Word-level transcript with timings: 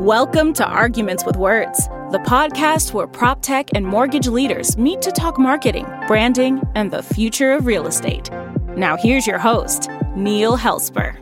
Welcome 0.00 0.54
to 0.54 0.64
Arguments 0.66 1.26
with 1.26 1.36
Words, 1.36 1.86
the 2.10 2.22
podcast 2.24 2.94
where 2.94 3.06
prop 3.06 3.42
tech 3.42 3.68
and 3.74 3.84
mortgage 3.84 4.26
leaders 4.26 4.78
meet 4.78 5.02
to 5.02 5.12
talk 5.12 5.38
marketing, 5.38 5.86
branding, 6.06 6.62
and 6.74 6.90
the 6.90 7.02
future 7.02 7.52
of 7.52 7.66
real 7.66 7.86
estate. 7.86 8.30
Now, 8.78 8.96
here's 8.96 9.26
your 9.26 9.38
host, 9.38 9.90
Neil 10.16 10.56
Helsper. 10.56 11.18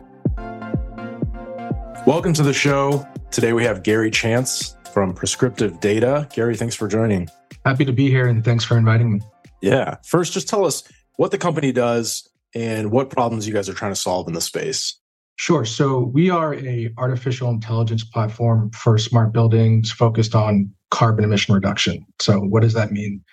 Welcome 2.07 2.31
to 2.35 2.41
the 2.41 2.53
show. 2.53 3.05
Today 3.31 3.51
we 3.51 3.65
have 3.65 3.83
Gary 3.83 4.09
Chance 4.09 4.77
from 4.93 5.13
Prescriptive 5.13 5.81
Data. 5.81 6.25
Gary, 6.33 6.55
thanks 6.55 6.73
for 6.73 6.87
joining. 6.87 7.27
Happy 7.65 7.83
to 7.83 7.91
be 7.91 8.07
here 8.09 8.27
and 8.27 8.45
thanks 8.45 8.63
for 8.63 8.77
inviting 8.77 9.11
me. 9.11 9.19
Yeah. 9.61 9.97
First, 10.05 10.31
just 10.31 10.47
tell 10.47 10.63
us 10.63 10.83
what 11.17 11.31
the 11.31 11.37
company 11.37 11.73
does 11.73 12.29
and 12.55 12.91
what 12.91 13.09
problems 13.09 13.45
you 13.45 13.53
guys 13.53 13.67
are 13.67 13.73
trying 13.73 13.91
to 13.91 13.99
solve 13.99 14.29
in 14.29 14.33
the 14.33 14.39
space. 14.39 14.98
Sure. 15.39 15.63
So 15.63 15.99
we 15.99 16.29
are 16.29 16.53
a 16.55 16.93
artificial 16.97 17.49
intelligence 17.49 18.03
platform 18.03 18.71
for 18.71 18.97
smart 18.97 19.31
buildings 19.31 19.89
focused 19.89 20.35
on 20.35 20.69
carbon 20.91 21.23
emission 21.23 21.55
reduction. 21.55 22.05
So 22.19 22.41
what 22.41 22.61
does 22.61 22.73
that 22.73 22.91
mean? 22.91 23.23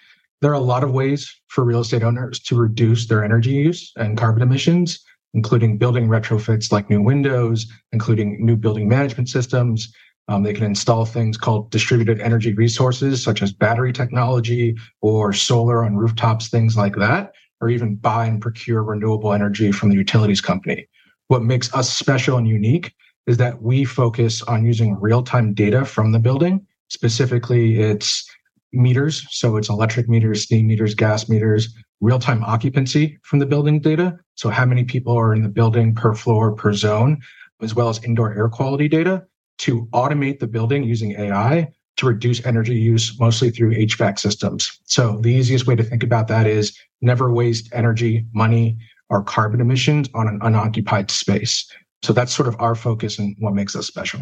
There 0.41 0.53
are 0.53 0.55
a 0.55 0.61
lot 0.61 0.85
of 0.85 0.93
ways 0.93 1.29
for 1.49 1.65
real 1.65 1.81
estate 1.81 2.05
owners 2.05 2.39
to 2.45 2.55
reduce 2.55 3.09
their 3.09 3.25
energy 3.25 3.51
use 3.51 3.91
and 3.97 4.17
carbon 4.17 4.45
emissions, 4.45 5.05
including 5.35 5.79
building 5.79 6.07
retrofits 6.07 6.71
like 6.71 6.89
new 6.89 7.03
windows, 7.03 7.67
including 7.91 8.39
new 8.39 8.55
building 8.55 8.89
management 8.89 9.29
systems. 9.29 9.93
Um, 10.29 10.45
they 10.45 10.55
can 10.55 10.63
install 10.63 11.07
things 11.07 11.37
called 11.37 11.73
distributed 11.73 12.21
energy 12.21 12.55
resources, 12.55 13.21
such 13.21 13.43
as 13.43 13.53
battery 13.53 13.93
technology 13.93 14.77
or 15.01 15.33
solar 15.33 15.85
on 15.85 15.97
rooftops, 15.97 16.51
things 16.51 16.77
like 16.77 16.95
that, 16.99 17.33
or 17.61 17.69
even 17.69 17.97
buy 17.97 18.27
and 18.27 18.41
procure 18.41 18.85
renewable 18.85 19.33
energy 19.33 19.73
from 19.73 19.89
the 19.89 19.97
utilities 19.97 20.41
company. 20.41 20.87
What 21.29 21.43
makes 21.43 21.73
us 21.75 21.93
special 21.93 22.39
and 22.39 22.47
unique 22.47 22.93
is 23.27 23.37
that 23.39 23.61
we 23.61 23.85
focus 23.85 24.43
on 24.43 24.65
using 24.65 24.99
real 25.01 25.23
time 25.23 25.55
data 25.55 25.85
from 25.85 26.13
the 26.13 26.19
building. 26.19 26.65
Specifically, 26.89 27.81
it's 27.81 28.29
meters. 28.73 29.27
So 29.31 29.57
it's 29.57 29.69
electric 29.69 30.09
meters, 30.09 30.43
steam 30.43 30.67
meters, 30.67 30.95
gas 30.95 31.29
meters, 31.29 31.75
real 32.01 32.19
time 32.19 32.45
occupancy 32.45 33.19
from 33.23 33.39
the 33.39 33.47
building 33.47 33.81
data. 33.81 34.19
So 34.35 34.51
how 34.51 34.67
many 34.67 34.85
people 34.85 35.17
are 35.17 35.35
in 35.35 35.43
the 35.43 35.49
building 35.49 35.95
per 35.95 36.15
floor, 36.15 36.55
per 36.55 36.73
zone, 36.73 37.19
as 37.63 37.75
well 37.75 37.89
as 37.89 38.03
indoor 38.05 38.35
air 38.35 38.49
quality 38.49 38.89
data 38.89 39.25
to 39.59 39.87
automate 39.87 40.39
the 40.39 40.47
building 40.47 40.85
using 40.85 41.13
AI 41.13 41.69
to 41.97 42.07
reduce 42.07 42.45
energy 42.45 42.75
use 42.75 43.19
mostly 43.19 43.51
through 43.51 43.75
HVAC 43.75 44.19
systems. 44.19 44.79
So 44.85 45.19
the 45.23 45.33
easiest 45.33 45.67
way 45.67 45.75
to 45.77 45.83
think 45.83 46.03
about 46.03 46.29
that 46.29 46.47
is 46.47 46.79
never 47.01 47.33
waste 47.33 47.71
energy, 47.73 48.27
money, 48.35 48.79
our 49.11 49.23
carbon 49.23 49.61
emissions 49.61 50.09
on 50.15 50.29
an 50.29 50.39
unoccupied 50.43 51.11
space. 51.11 51.71
So 52.03 52.13
that's 52.13 52.35
sort 52.35 52.49
of 52.49 52.57
our 52.61 52.75
focus 52.75 53.19
and 53.19 53.37
what 53.39 53.55
makes 53.55 53.75
us 53.75 53.87
special. 53.87 54.21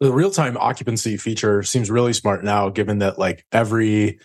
The 0.00 0.12
real-time 0.12 0.56
occupancy 0.56 1.16
feature 1.16 1.62
seems 1.62 1.90
really 1.90 2.12
smart 2.12 2.44
now, 2.44 2.68
given 2.68 2.98
that 2.98 3.18
like 3.18 3.44
every 3.52 4.18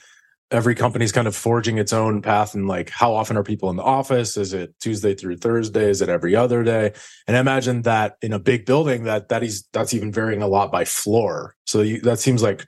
every 0.51 0.73
company's 0.73 1.11
kind 1.11 1.27
of 1.27 1.35
forging 1.35 1.77
its 1.77 1.93
own 1.93 2.23
path 2.23 2.55
and 2.55 2.67
like 2.67 2.89
how 2.89 3.13
often 3.13 3.37
are 3.37 3.43
people 3.43 3.69
in 3.69 3.75
the 3.75 3.83
office? 3.83 4.35
Is 4.35 4.51
it 4.53 4.73
tuesday 4.79 5.13
through 5.13 5.37
thursday? 5.37 5.89
Is 5.89 6.01
it 6.01 6.09
every 6.09 6.35
other 6.35 6.63
day? 6.63 6.93
And 7.27 7.37
I 7.37 7.39
imagine 7.39 7.83
that 7.83 8.17
in 8.21 8.33
a 8.33 8.39
big 8.39 8.65
building 8.65 9.03
that 9.03 9.29
that 9.29 9.43
is 9.43 9.65
that's 9.73 9.93
even 9.93 10.11
varying 10.11 10.41
a 10.41 10.47
lot 10.47 10.71
by 10.71 10.85
floor. 10.85 11.55
So 11.65 11.81
you, 11.81 12.01
that 12.01 12.19
seems 12.19 12.41
like 12.41 12.65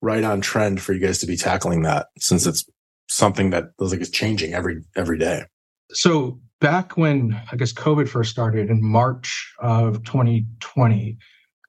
right 0.00 0.22
on 0.22 0.40
trend 0.40 0.80
for 0.80 0.92
you 0.92 1.00
guys 1.00 1.18
to 1.18 1.26
be 1.26 1.36
tackling 1.36 1.82
that 1.82 2.06
since 2.18 2.46
it's 2.46 2.64
something 3.08 3.50
that 3.50 3.64
feels 3.78 3.92
like 3.92 4.00
is 4.00 4.10
changing 4.10 4.54
every 4.54 4.82
every 4.94 5.18
day. 5.18 5.44
So 5.90 6.40
back 6.60 6.96
when 6.96 7.40
I 7.50 7.56
guess 7.56 7.72
COVID 7.72 8.08
first 8.08 8.30
started 8.30 8.70
in 8.70 8.82
March 8.82 9.54
of 9.58 10.02
2020, 10.04 11.18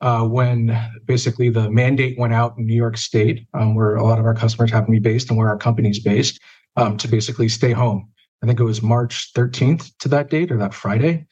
uh, 0.01 0.23
when 0.25 0.77
basically 1.05 1.49
the 1.49 1.69
mandate 1.71 2.17
went 2.17 2.33
out 2.33 2.55
in 2.57 2.65
New 2.65 2.75
York 2.75 2.97
State, 2.97 3.47
um, 3.53 3.75
where 3.75 3.95
a 3.95 4.03
lot 4.03 4.19
of 4.19 4.25
our 4.25 4.35
customers 4.35 4.71
happen 4.71 4.93
to 4.93 4.99
be 4.99 5.03
based 5.03 5.29
and 5.29 5.37
where 5.37 5.49
our 5.49 5.57
company's 5.57 5.99
based, 5.99 6.39
um, 6.75 6.97
to 6.97 7.07
basically 7.07 7.49
stay 7.49 7.71
home. 7.71 8.09
I 8.43 8.45
think 8.45 8.59
it 8.59 8.63
was 8.63 8.83
March 8.83 9.33
13th 9.33 9.91
to 9.99 10.07
that 10.09 10.29
date 10.29 10.51
or 10.51 10.57
that 10.57 10.73
Friday. 10.73 11.25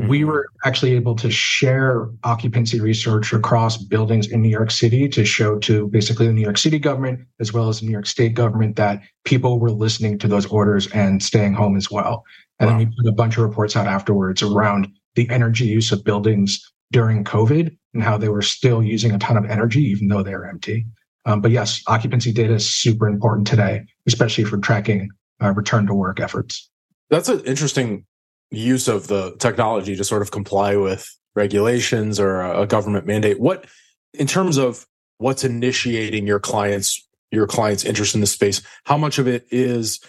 Mm-hmm. 0.00 0.08
We 0.08 0.24
were 0.24 0.46
actually 0.64 0.94
able 0.94 1.14
to 1.16 1.30
share 1.30 2.08
occupancy 2.24 2.80
research 2.80 3.32
across 3.32 3.76
buildings 3.76 4.26
in 4.26 4.40
New 4.40 4.48
York 4.48 4.70
City 4.70 5.06
to 5.10 5.24
show 5.24 5.58
to 5.60 5.86
basically 5.88 6.26
the 6.26 6.32
New 6.32 6.40
York 6.40 6.56
City 6.56 6.78
government 6.78 7.20
as 7.40 7.52
well 7.52 7.68
as 7.68 7.80
the 7.80 7.86
New 7.86 7.92
York 7.92 8.06
State 8.06 8.34
government 8.34 8.76
that 8.76 9.02
people 9.24 9.60
were 9.60 9.70
listening 9.70 10.18
to 10.18 10.28
those 10.28 10.46
orders 10.46 10.86
and 10.88 11.22
staying 11.22 11.52
home 11.52 11.76
as 11.76 11.90
well. 11.90 12.24
And 12.62 12.70
wow. 12.70 12.78
then 12.78 12.88
we 12.88 12.94
put 12.96 13.08
a 13.08 13.12
bunch 13.12 13.36
of 13.36 13.42
reports 13.42 13.74
out 13.74 13.88
afterwards 13.88 14.40
around 14.40 14.88
the 15.16 15.28
energy 15.30 15.66
use 15.66 15.90
of 15.90 16.04
buildings 16.04 16.60
during 16.92 17.24
COVID 17.24 17.76
and 17.92 18.02
how 18.02 18.16
they 18.16 18.28
were 18.28 18.40
still 18.40 18.82
using 18.82 19.10
a 19.10 19.18
ton 19.18 19.36
of 19.36 19.44
energy, 19.44 19.82
even 19.82 20.06
though 20.06 20.22
they're 20.22 20.46
empty. 20.48 20.86
Um, 21.24 21.40
but 21.40 21.50
yes, 21.50 21.82
occupancy 21.88 22.32
data 22.32 22.54
is 22.54 22.70
super 22.70 23.08
important 23.08 23.48
today, 23.48 23.84
especially 24.06 24.44
for 24.44 24.58
tracking 24.58 25.08
uh, 25.42 25.52
return 25.52 25.86
to 25.88 25.94
work 25.94 26.20
efforts. 26.20 26.70
That's 27.10 27.28
an 27.28 27.40
interesting 27.40 28.06
use 28.52 28.86
of 28.86 29.08
the 29.08 29.34
technology 29.40 29.96
to 29.96 30.04
sort 30.04 30.22
of 30.22 30.30
comply 30.30 30.76
with 30.76 31.08
regulations 31.34 32.20
or 32.20 32.42
a 32.42 32.66
government 32.66 33.06
mandate. 33.06 33.40
What, 33.40 33.66
in 34.14 34.28
terms 34.28 34.56
of 34.56 34.86
what's 35.18 35.42
initiating 35.42 36.28
your 36.28 36.38
clients, 36.38 37.04
your 37.32 37.48
clients' 37.48 37.84
interest 37.84 38.14
in 38.14 38.20
the 38.20 38.26
space, 38.28 38.62
how 38.84 38.96
much 38.96 39.18
of 39.18 39.26
it 39.26 39.46
is 39.50 40.00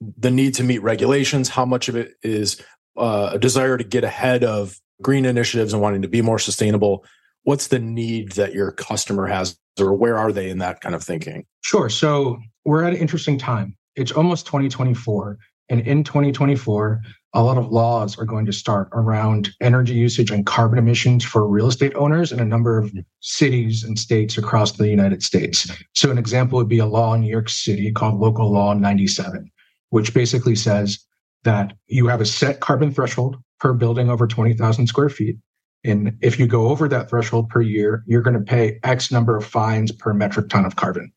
the 0.00 0.30
need 0.30 0.54
to 0.54 0.64
meet 0.64 0.82
regulations, 0.82 1.48
how 1.48 1.64
much 1.64 1.88
of 1.88 1.96
it 1.96 2.14
is 2.22 2.60
uh, 2.96 3.30
a 3.32 3.38
desire 3.38 3.76
to 3.76 3.84
get 3.84 4.04
ahead 4.04 4.44
of 4.44 4.78
green 5.02 5.24
initiatives 5.24 5.72
and 5.72 5.82
wanting 5.82 6.02
to 6.02 6.08
be 6.08 6.22
more 6.22 6.38
sustainable. 6.38 7.04
What's 7.42 7.68
the 7.68 7.78
need 7.78 8.32
that 8.32 8.54
your 8.54 8.72
customer 8.72 9.26
has, 9.26 9.56
or 9.78 9.94
where 9.94 10.18
are 10.18 10.32
they 10.32 10.50
in 10.50 10.58
that 10.58 10.80
kind 10.80 10.94
of 10.94 11.02
thinking? 11.02 11.46
Sure. 11.62 11.88
So 11.88 12.38
we're 12.64 12.84
at 12.84 12.94
an 12.94 12.98
interesting 12.98 13.38
time. 13.38 13.76
It's 13.94 14.12
almost 14.12 14.46
2024. 14.46 15.38
And 15.68 15.80
in 15.80 16.04
2024, 16.04 17.00
a 17.34 17.42
lot 17.42 17.58
of 17.58 17.72
laws 17.72 18.18
are 18.18 18.24
going 18.24 18.46
to 18.46 18.52
start 18.52 18.88
around 18.92 19.50
energy 19.60 19.94
usage 19.94 20.30
and 20.30 20.46
carbon 20.46 20.78
emissions 20.78 21.24
for 21.24 21.46
real 21.46 21.66
estate 21.66 21.92
owners 21.94 22.32
in 22.32 22.40
a 22.40 22.44
number 22.44 22.78
of 22.78 22.92
cities 23.20 23.82
and 23.82 23.98
states 23.98 24.38
across 24.38 24.72
the 24.72 24.88
United 24.88 25.22
States. 25.22 25.70
So, 25.94 26.10
an 26.10 26.18
example 26.18 26.56
would 26.56 26.68
be 26.68 26.78
a 26.78 26.86
law 26.86 27.14
in 27.14 27.22
New 27.22 27.30
York 27.30 27.48
City 27.48 27.92
called 27.92 28.20
Local 28.20 28.50
Law 28.50 28.74
97 28.74 29.50
which 29.90 30.14
basically 30.14 30.56
says 30.56 30.98
that 31.44 31.72
you 31.86 32.06
have 32.06 32.20
a 32.20 32.26
set 32.26 32.60
carbon 32.60 32.92
threshold 32.92 33.36
per 33.60 33.72
building 33.72 34.10
over 34.10 34.26
20,000 34.26 34.86
square 34.86 35.08
feet. 35.08 35.36
And 35.84 36.16
if 36.20 36.38
you 36.38 36.46
go 36.46 36.68
over 36.68 36.88
that 36.88 37.08
threshold 37.08 37.48
per 37.48 37.60
year, 37.60 38.02
you're 38.06 38.22
going 38.22 38.36
to 38.36 38.42
pay 38.42 38.80
X 38.82 39.12
number 39.12 39.36
of 39.36 39.44
fines 39.44 39.92
per 39.92 40.12
metric 40.12 40.48
ton 40.48 40.64
of 40.64 40.76
carbon. 40.76 41.12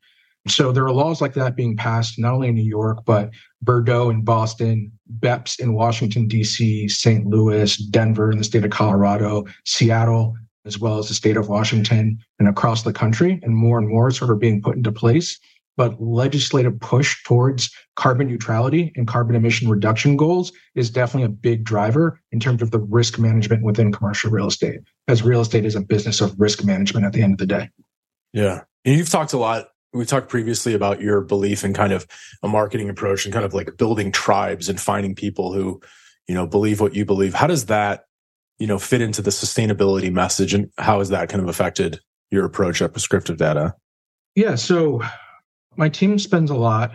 So 0.47 0.72
there 0.72 0.85
are 0.85 0.91
laws 0.91 1.22
like 1.22 1.34
that 1.34 1.56
being 1.56 1.75
passed 1.75 2.18
not 2.18 2.34
only 2.34 2.47
in 2.47 2.56
New 2.56 2.63
York, 2.63 3.00
but 3.06 3.31
BERDO 3.63 4.09
in 4.12 4.24
Boston, 4.24 4.91
BEPS 5.19 5.59
in 5.59 5.74
Washington, 5.74 6.28
D.C., 6.28 6.88
St. 6.88 7.25
Louis, 7.25 7.75
Denver 7.75 8.31
in 8.31 8.38
the 8.38 8.44
state 8.44 8.63
of 8.63 8.72
Colorado, 8.72 9.46
Seattle, 9.66 10.36
as 10.66 10.80
well 10.80 10.97
as 10.97 11.07
the 11.07 11.13
state 11.13 11.36
of 11.36 11.50
Washington 11.50 12.18
and 12.40 12.47
across 12.47 12.84
the 12.84 12.94
country. 12.94 13.40
And 13.44 13.56
more 13.56 13.78
and 13.78 13.90
more 13.90 14.12
sort 14.12 14.31
of 14.31 14.40
being 14.40 14.62
put 14.62 14.78
into 14.78 14.91
place 14.91 15.38
but 15.79 15.95
legislative 16.01 16.78
push 16.81 17.23
towards 17.23 17.73
carbon 17.95 18.28
neutrality 18.28 18.91
and 18.97 19.07
carbon 19.07 19.34
emission 19.34 19.69
reduction 19.69 20.17
goals 20.17 20.51
is 20.75 20.90
definitely 20.90 21.23
a 21.23 21.29
big 21.29 21.63
driver 21.63 22.19
in 22.34 22.40
terms 22.41 22.62
of 22.62 22.72
the 22.72 22.79
risk 22.79 23.17
management 23.17 23.63
within 23.63 23.89
commercial 23.89 24.29
real 24.29 24.47
estate, 24.47 24.81
as 25.07 25.23
real 25.23 25.39
estate 25.39 25.63
is 25.63 25.75
a 25.75 25.79
business 25.79 26.19
of 26.19 26.38
risk 26.38 26.66
management 26.66 27.06
at 27.06 27.13
the 27.13 27.22
end 27.22 27.31
of 27.31 27.38
the 27.38 27.45
day. 27.45 27.69
Yeah. 28.34 28.63
And 28.84 28.97
you've 28.97 29.07
talked 29.07 29.31
a 29.31 29.38
lot. 29.38 29.69
We 29.94 30.06
talked 30.06 30.28
previously 30.28 30.73
about 30.73 31.00
your 31.00 31.22
belief 31.22 31.63
in 31.63 31.73
kind 31.73 31.94
of 31.94 32.06
a 32.44 32.50
marketing 32.50 32.89
approach 32.89 33.23
and 33.23 33.34
kind 33.34 33.45
of 33.45 33.53
like 33.53 33.78
building 33.78 34.12
tribes 34.12 34.68
and 34.68 34.78
finding 34.81 35.16
people 35.16 35.53
who, 35.53 35.79
you 36.28 36.35
know, 36.35 36.45
believe 36.45 36.81
what 36.81 36.94
you 36.94 37.06
believe. 37.06 37.34
How 37.34 37.47
does 37.47 37.68
that, 37.68 38.03
you 38.57 38.68
know, 38.68 38.79
fit 38.79 39.00
into 39.00 39.22
the 39.22 39.31
sustainability 39.31 40.12
message 40.12 40.53
and 40.53 40.69
how 40.78 41.00
has 41.00 41.07
that 41.07 41.29
kind 41.29 41.41
of 41.41 41.47
affected 41.47 42.01
your 42.31 42.44
approach 42.44 42.81
at 42.81 42.92
prescriptive 42.92 43.38
data? 43.38 43.75
Yeah. 44.36 44.56
So 44.56 45.01
my 45.77 45.89
team 45.89 46.19
spends 46.19 46.51
a 46.51 46.56
lot 46.56 46.92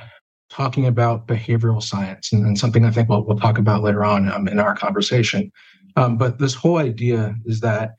talking 0.50 0.87
about 0.87 1.26
behavioral 1.26 1.82
science 1.82 2.32
and, 2.32 2.47
and 2.47 2.59
something 2.59 2.85
I 2.85 2.91
think 2.91 3.09
we'll, 3.09 3.25
we'll 3.25 3.38
talk 3.38 3.59
about 3.59 3.82
later 3.82 4.05
on 4.05 4.31
um, 4.31 4.47
in 4.47 4.61
our 4.61 4.76
conversation. 4.76 5.50
Um, 5.97 6.17
but 6.17 6.38
this 6.38 6.55
whole 6.55 6.79
idea 6.79 7.35
is 7.44 7.61
that 7.61 7.93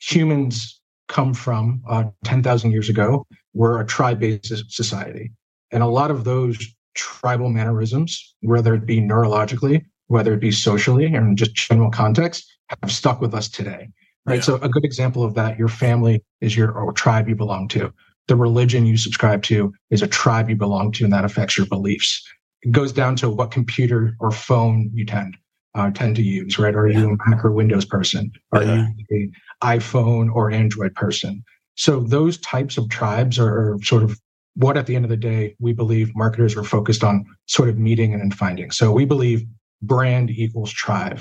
humans 0.00 0.80
come 1.08 1.34
from 1.34 1.82
uh, 1.88 2.04
10,000 2.24 2.70
years 2.70 2.88
ago, 2.88 3.26
we're 3.54 3.80
a 3.80 3.86
tribe 3.86 4.20
based 4.20 4.52
society. 4.70 5.32
And 5.70 5.82
a 5.82 5.86
lot 5.86 6.10
of 6.10 6.24
those 6.24 6.58
tribal 6.94 7.50
mannerisms, 7.50 8.34
whether 8.40 8.74
it 8.74 8.86
be 8.86 9.00
neurologically, 9.00 9.84
whether 10.06 10.32
it 10.34 10.40
be 10.40 10.52
socially, 10.52 11.04
or 11.14 11.20
in 11.20 11.36
just 11.36 11.54
general 11.54 11.90
context, 11.90 12.46
have 12.82 12.92
stuck 12.92 13.20
with 13.20 13.34
us 13.34 13.48
today. 13.48 13.88
Right. 14.26 14.36
Yeah. 14.36 14.40
So 14.40 14.54
a 14.56 14.68
good 14.68 14.84
example 14.84 15.24
of 15.24 15.34
that, 15.34 15.58
your 15.58 15.68
family 15.68 16.22
is 16.40 16.56
your 16.56 16.92
tribe 16.92 17.28
you 17.28 17.34
belong 17.34 17.68
to 17.68 17.92
the 18.28 18.36
religion 18.36 18.86
you 18.86 18.96
subscribe 18.96 19.42
to 19.44 19.74
is 19.90 20.02
a 20.02 20.06
tribe 20.06 20.48
you 20.48 20.56
belong 20.56 20.92
to, 20.92 21.04
and 21.04 21.12
that 21.12 21.24
affects 21.24 21.56
your 21.56 21.66
beliefs. 21.66 22.22
It 22.62 22.72
goes 22.72 22.92
down 22.92 23.16
to 23.16 23.30
what 23.30 23.50
computer 23.50 24.14
or 24.20 24.30
phone 24.30 24.90
you 24.94 25.04
tend 25.04 25.36
uh, 25.74 25.90
tend 25.90 26.16
to 26.16 26.22
use, 26.22 26.58
right? 26.58 26.74
Are 26.74 26.88
yeah. 26.88 27.00
you 27.00 27.10
a 27.10 27.28
Mac 27.28 27.44
or 27.44 27.52
Windows 27.52 27.84
person? 27.84 28.32
Are 28.52 28.62
yeah. 28.62 28.88
you 28.96 29.06
an 29.10 29.32
iPhone 29.62 30.32
or 30.34 30.50
Android 30.50 30.94
person? 30.94 31.44
So 31.76 32.00
those 32.00 32.38
types 32.38 32.76
of 32.78 32.88
tribes 32.88 33.38
are 33.38 33.78
sort 33.82 34.02
of 34.02 34.18
what 34.54 34.76
at 34.76 34.86
the 34.86 34.96
end 34.96 35.04
of 35.04 35.08
the 35.08 35.16
day 35.16 35.54
we 35.60 35.72
believe 35.72 36.10
marketers 36.16 36.56
are 36.56 36.64
focused 36.64 37.04
on 37.04 37.24
sort 37.46 37.68
of 37.68 37.78
meeting 37.78 38.12
and 38.12 38.34
finding. 38.34 38.72
So 38.72 38.90
we 38.90 39.04
believe 39.04 39.46
brand 39.82 40.30
equals 40.30 40.72
tribe. 40.72 41.20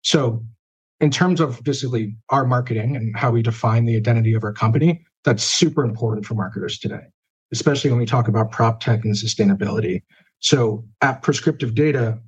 So 0.00 0.42
in 1.00 1.10
terms 1.10 1.40
of 1.40 1.62
basically 1.62 2.16
our 2.30 2.46
marketing 2.46 2.96
and 2.96 3.14
how 3.14 3.30
we 3.30 3.42
define 3.42 3.84
the 3.84 3.96
identity 3.96 4.32
of 4.32 4.42
our 4.42 4.54
company, 4.54 5.04
that's 5.24 5.42
super 5.42 5.84
important 5.84 6.26
for 6.26 6.34
marketers 6.34 6.78
today, 6.78 7.02
especially 7.52 7.90
when 7.90 7.98
we 7.98 8.06
talk 8.06 8.28
about 8.28 8.50
prop 8.50 8.80
tech 8.80 9.04
and 9.04 9.14
sustainability. 9.14 10.02
So 10.40 10.84
at 11.00 11.22
Prescriptive 11.22 11.74
Data, 11.74 12.18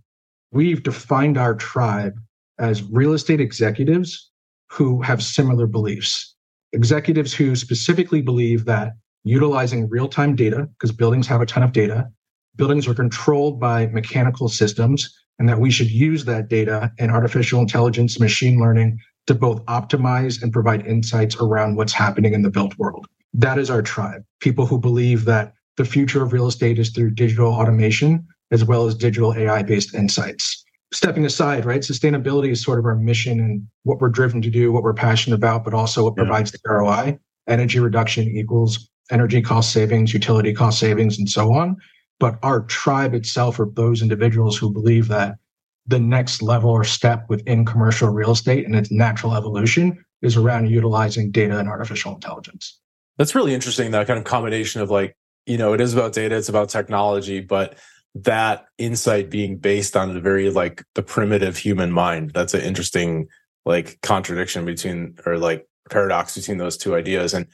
we've 0.53 0.83
defined 0.83 1.37
our 1.37 1.55
tribe 1.55 2.15
as 2.59 2.83
real 2.85 3.13
estate 3.13 3.41
executives 3.41 4.31
who 4.71 5.03
have 5.03 5.23
similar 5.23 5.67
beliefs. 5.67 6.35
Executives 6.73 7.33
who 7.33 7.57
specifically 7.57 8.23
believe 8.23 8.65
that 8.65 8.93
utilizing 9.25 9.89
real 9.89 10.09
time 10.09 10.37
data, 10.37 10.69
because 10.79 10.93
buildings 10.93 11.27
have 11.27 11.41
a 11.41 11.47
ton 11.47 11.63
of 11.63 11.73
data, 11.73 12.09
buildings 12.57 12.87
are 12.87 12.95
controlled 12.95 13.59
by 13.59 13.87
mechanical 13.87 14.49
systems, 14.49 15.13
and 15.39 15.49
that 15.49 15.59
we 15.59 15.71
should 15.71 15.91
use 15.91 16.25
that 16.25 16.49
data 16.49 16.93
and 16.99 17.11
artificial 17.11 17.61
intelligence, 17.61 18.21
machine 18.21 18.61
learning 18.61 18.99
to 19.27 19.35
both 19.35 19.65
optimize 19.67 20.43
and 20.43 20.53
provide 20.53 20.87
insights 20.87 21.37
around 21.37 21.77
what's 21.77 21.93
happening 21.93 22.35
in 22.35 22.43
the 22.43 22.51
built 22.51 22.77
world. 22.79 23.07
That 23.33 23.59
is 23.59 23.71
our 23.71 23.83
tribe. 23.83 24.23
People 24.41 24.67
who 24.67 24.79
believe 24.79 25.25
that 25.25 25.55
the 25.77 25.85
future 25.85 26.23
of 26.23 26.33
real 26.33 26.47
estate 26.47 26.79
is 26.79 26.91
through 26.91 27.11
digital 27.11 27.53
automation 27.53 28.27
as 28.51 28.65
well 28.65 28.87
as 28.87 28.95
digital 28.95 29.35
AI 29.35 29.63
based 29.63 29.95
insights. 29.95 30.65
Stepping 30.93 31.25
aside, 31.25 31.65
right? 31.65 31.81
Sustainability 31.81 32.51
is 32.51 32.63
sort 32.63 32.79
of 32.79 32.85
our 32.85 32.95
mission 32.95 33.41
and 33.41 33.67
what 33.83 34.01
we're 34.01 34.11
driven 34.11 34.41
to 34.43 34.51
do, 34.51 34.71
what 34.71 34.85
we're 34.85 34.95
passionate 34.95 35.35
about, 35.35 35.65
but 35.65 35.75
also 35.75 36.05
what 36.05 36.15
yeah. 36.17 36.25
provides 36.25 36.53
the 36.53 36.59
ROI. 36.65 37.19
Energy 37.49 37.81
reduction 37.81 38.29
equals 38.29 38.89
energy 39.11 39.43
cost 39.43 39.73
savings, 39.73 40.15
utility 40.15 40.53
cost 40.53 40.79
savings, 40.79 41.19
and 41.19 41.29
so 41.29 41.53
on. 41.53 41.77
But 42.21 42.39
our 42.43 42.61
tribe 42.63 43.13
itself 43.15 43.59
are 43.59 43.69
those 43.75 44.03
individuals 44.03 44.57
who 44.57 44.73
believe 44.73 45.09
that 45.09 45.37
the 45.87 45.99
next 45.99 46.43
level 46.43 46.71
or 46.71 46.85
step 46.85 47.27
within 47.29 47.65
commercial 47.65 48.09
real 48.09 48.31
estate 48.31 48.65
and 48.65 48.75
its 48.75 48.91
natural 48.91 49.35
evolution 49.35 50.03
is 50.23 50.37
around 50.37 50.71
utilizing 50.71 51.31
data 51.31 51.59
and 51.59 51.69
artificial 51.69 52.15
intelligence. 52.15 52.81
That's 53.19 53.35
really 53.35 53.55
interesting, 53.55 53.91
that 53.91 54.07
kind 54.07 54.19
of 54.19 54.25
combination 54.25 54.81
of 54.81 54.91
like, 54.91 55.17
you 55.47 55.59
know, 55.59 55.75
it 55.75 55.81
is 55.81 55.93
about 55.93 56.15
data, 56.15 56.37
it's 56.37 56.49
about 56.49 56.71
technology, 56.71 57.41
but 57.41 57.77
that 58.15 58.67
insight 58.79 59.29
being 59.29 59.59
based 59.59 59.97
on 59.97 60.15
the 60.15 60.21
very 60.21 60.51
like 60.51 60.83
the 60.95 61.03
primitive 61.03 61.57
human 61.57 61.93
mind. 61.93 62.31
That's 62.33 62.55
an 62.55 62.63
interesting 62.63 63.27
like 63.67 64.01
contradiction 64.03 64.65
between 64.65 65.17
or 65.27 65.37
like 65.37 65.67
paradox 65.91 66.35
between 66.35 66.59
those 66.59 66.77
two 66.77 66.95
ideas. 66.95 67.35
And 67.35 67.47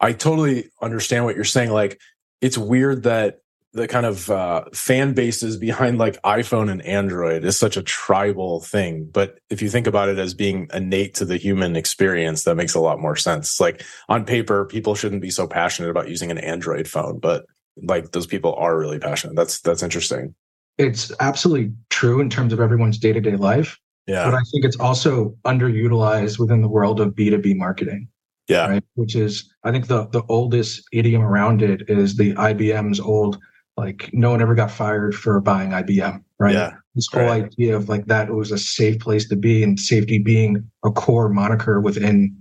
I 0.00 0.12
totally 0.12 0.70
understand 0.82 1.24
what 1.24 1.36
you're 1.36 1.44
saying. 1.44 1.70
Like, 1.70 2.00
it's 2.40 2.58
weird 2.58 3.04
that 3.04 3.38
the 3.78 3.88
kind 3.88 4.04
of 4.04 4.30
uh, 4.30 4.64
fan 4.74 5.14
bases 5.14 5.56
behind 5.56 5.98
like 5.98 6.20
iPhone 6.22 6.70
and 6.70 6.82
Android 6.82 7.44
is 7.44 7.58
such 7.58 7.76
a 7.76 7.82
tribal 7.82 8.60
thing. 8.60 9.08
But 9.10 9.38
if 9.50 9.62
you 9.62 9.70
think 9.70 9.86
about 9.86 10.08
it 10.08 10.18
as 10.18 10.34
being 10.34 10.68
innate 10.72 11.14
to 11.14 11.24
the 11.24 11.36
human 11.36 11.76
experience, 11.76 12.44
that 12.44 12.56
makes 12.56 12.74
a 12.74 12.80
lot 12.80 13.00
more 13.00 13.16
sense. 13.16 13.60
Like 13.60 13.82
on 14.08 14.24
paper, 14.24 14.64
people 14.66 14.94
shouldn't 14.94 15.22
be 15.22 15.30
so 15.30 15.46
passionate 15.46 15.90
about 15.90 16.08
using 16.08 16.30
an 16.30 16.38
Android 16.38 16.86
phone, 16.86 17.18
but 17.18 17.46
like 17.82 18.12
those 18.12 18.26
people 18.26 18.54
are 18.54 18.76
really 18.78 18.98
passionate. 18.98 19.36
That's 19.36 19.60
that's 19.60 19.82
interesting. 19.82 20.34
It's 20.76 21.12
absolutely 21.20 21.72
true 21.90 22.20
in 22.20 22.30
terms 22.30 22.52
of 22.52 22.60
everyone's 22.60 22.98
day 22.98 23.12
to 23.12 23.20
day 23.20 23.36
life. 23.36 23.78
Yeah. 24.06 24.24
But 24.24 24.34
I 24.34 24.40
think 24.50 24.64
it's 24.64 24.78
also 24.78 25.36
underutilized 25.44 26.38
within 26.38 26.62
the 26.62 26.68
world 26.68 27.00
of 27.00 27.14
B2B 27.14 27.56
marketing. 27.56 28.08
Yeah. 28.48 28.68
Right. 28.68 28.84
Which 28.94 29.14
is, 29.14 29.52
I 29.64 29.70
think 29.70 29.86
the 29.86 30.06
the 30.08 30.22
oldest 30.28 30.82
idiom 30.92 31.22
around 31.22 31.62
it 31.62 31.82
is 31.88 32.16
the 32.16 32.32
IBM's 32.34 32.98
old 32.98 33.38
like 33.78 34.10
no 34.12 34.30
one 34.30 34.42
ever 34.42 34.54
got 34.54 34.70
fired 34.70 35.14
for 35.14 35.40
buying 35.40 35.70
IBM, 35.70 36.22
right? 36.38 36.54
Yeah. 36.54 36.74
This 36.94 37.08
whole 37.12 37.22
right. 37.22 37.44
idea 37.44 37.76
of 37.76 37.88
like 37.88 38.06
that 38.06 38.30
was 38.30 38.50
a 38.50 38.58
safe 38.58 38.98
place 38.98 39.28
to 39.28 39.36
be 39.36 39.62
and 39.62 39.78
safety 39.78 40.18
being 40.18 40.68
a 40.84 40.90
core 40.90 41.28
moniker 41.28 41.80
within 41.80 42.36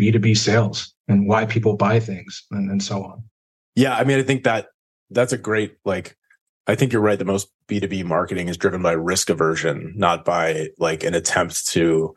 B2B 0.00 0.36
sales 0.36 0.94
and 1.08 1.28
why 1.28 1.44
people 1.44 1.76
buy 1.76 2.00
things 2.00 2.44
and, 2.50 2.70
and 2.70 2.82
so 2.82 3.02
on. 3.04 3.22
Yeah. 3.74 3.96
I 3.96 4.04
mean, 4.04 4.18
I 4.18 4.22
think 4.22 4.44
that 4.44 4.68
that's 5.10 5.32
a 5.32 5.38
great, 5.38 5.76
like, 5.84 6.16
I 6.66 6.74
think 6.74 6.92
you're 6.92 7.02
right. 7.02 7.18
The 7.18 7.24
most 7.24 7.48
B2B 7.68 8.04
marketing 8.04 8.48
is 8.48 8.56
driven 8.56 8.82
by 8.82 8.92
risk 8.92 9.28
aversion, 9.30 9.92
not 9.96 10.24
by 10.24 10.68
like 10.78 11.04
an 11.04 11.14
attempt 11.14 11.68
to 11.68 12.14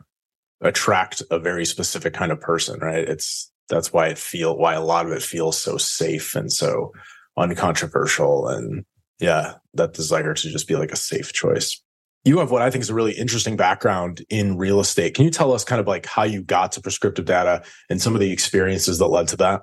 attract 0.60 1.22
a 1.30 1.38
very 1.38 1.64
specific 1.64 2.14
kind 2.14 2.32
of 2.32 2.40
person, 2.40 2.80
right? 2.80 3.08
It's, 3.08 3.50
that's 3.68 3.92
why 3.92 4.08
it 4.08 4.18
feel, 4.18 4.56
why 4.56 4.74
a 4.74 4.84
lot 4.84 5.06
of 5.06 5.12
it 5.12 5.22
feels 5.22 5.60
so 5.60 5.76
safe 5.76 6.34
and 6.34 6.52
so 6.52 6.92
uncontroversial 7.36 8.48
and 8.48 8.84
yeah, 9.18 9.54
that 9.74 9.92
desire 9.92 10.34
to 10.34 10.48
just 10.50 10.66
be 10.66 10.76
like 10.76 10.92
a 10.92 10.96
safe 10.96 11.32
choice. 11.32 11.80
You 12.24 12.38
have 12.38 12.50
what 12.50 12.62
I 12.62 12.70
think 12.70 12.82
is 12.82 12.90
a 12.90 12.94
really 12.94 13.12
interesting 13.12 13.56
background 13.56 14.24
in 14.28 14.58
real 14.58 14.80
estate. 14.80 15.14
Can 15.14 15.24
you 15.24 15.30
tell 15.30 15.52
us 15.52 15.64
kind 15.64 15.80
of 15.80 15.86
like 15.86 16.06
how 16.06 16.22
you 16.22 16.42
got 16.42 16.72
to 16.72 16.80
prescriptive 16.80 17.24
data 17.24 17.62
and 17.88 18.00
some 18.00 18.14
of 18.14 18.20
the 18.20 18.30
experiences 18.30 18.98
that 18.98 19.06
led 19.06 19.28
to 19.28 19.36
that? 19.38 19.62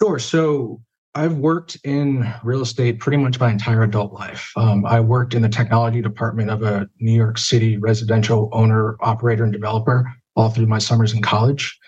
Sure. 0.00 0.18
So 0.18 0.80
I've 1.14 1.36
worked 1.36 1.76
in 1.84 2.32
real 2.42 2.62
estate 2.62 2.98
pretty 2.98 3.18
much 3.18 3.38
my 3.38 3.50
entire 3.50 3.84
adult 3.84 4.12
life. 4.12 4.50
Um, 4.56 4.84
I 4.84 4.98
worked 4.98 5.34
in 5.34 5.42
the 5.42 5.48
technology 5.48 6.02
department 6.02 6.50
of 6.50 6.62
a 6.62 6.88
New 6.98 7.12
York 7.12 7.38
City 7.38 7.76
residential 7.76 8.48
owner, 8.52 8.96
operator, 9.00 9.44
and 9.44 9.52
developer 9.52 10.12
all 10.34 10.50
through 10.50 10.66
my 10.66 10.78
summers 10.78 11.12
in 11.12 11.22
college. 11.22 11.78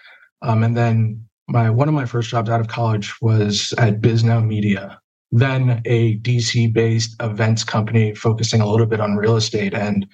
Um, 0.42 0.62
and 0.62 0.76
then 0.76 1.26
my 1.48 1.70
one 1.70 1.88
of 1.88 1.94
my 1.94 2.06
first 2.06 2.30
jobs 2.30 2.50
out 2.50 2.60
of 2.60 2.68
college 2.68 3.20
was 3.20 3.74
at 3.78 4.00
Bisnow 4.00 4.44
Media, 4.46 5.00
then 5.40 5.82
a 5.84 6.18
DC 6.18 6.72
based 6.72 7.14
events 7.20 7.64
company 7.64 8.14
focusing 8.14 8.60
a 8.60 8.66
little 8.66 8.86
bit 8.86 9.00
on 9.00 9.16
real 9.16 9.36
estate. 9.36 9.74
And 9.74 10.06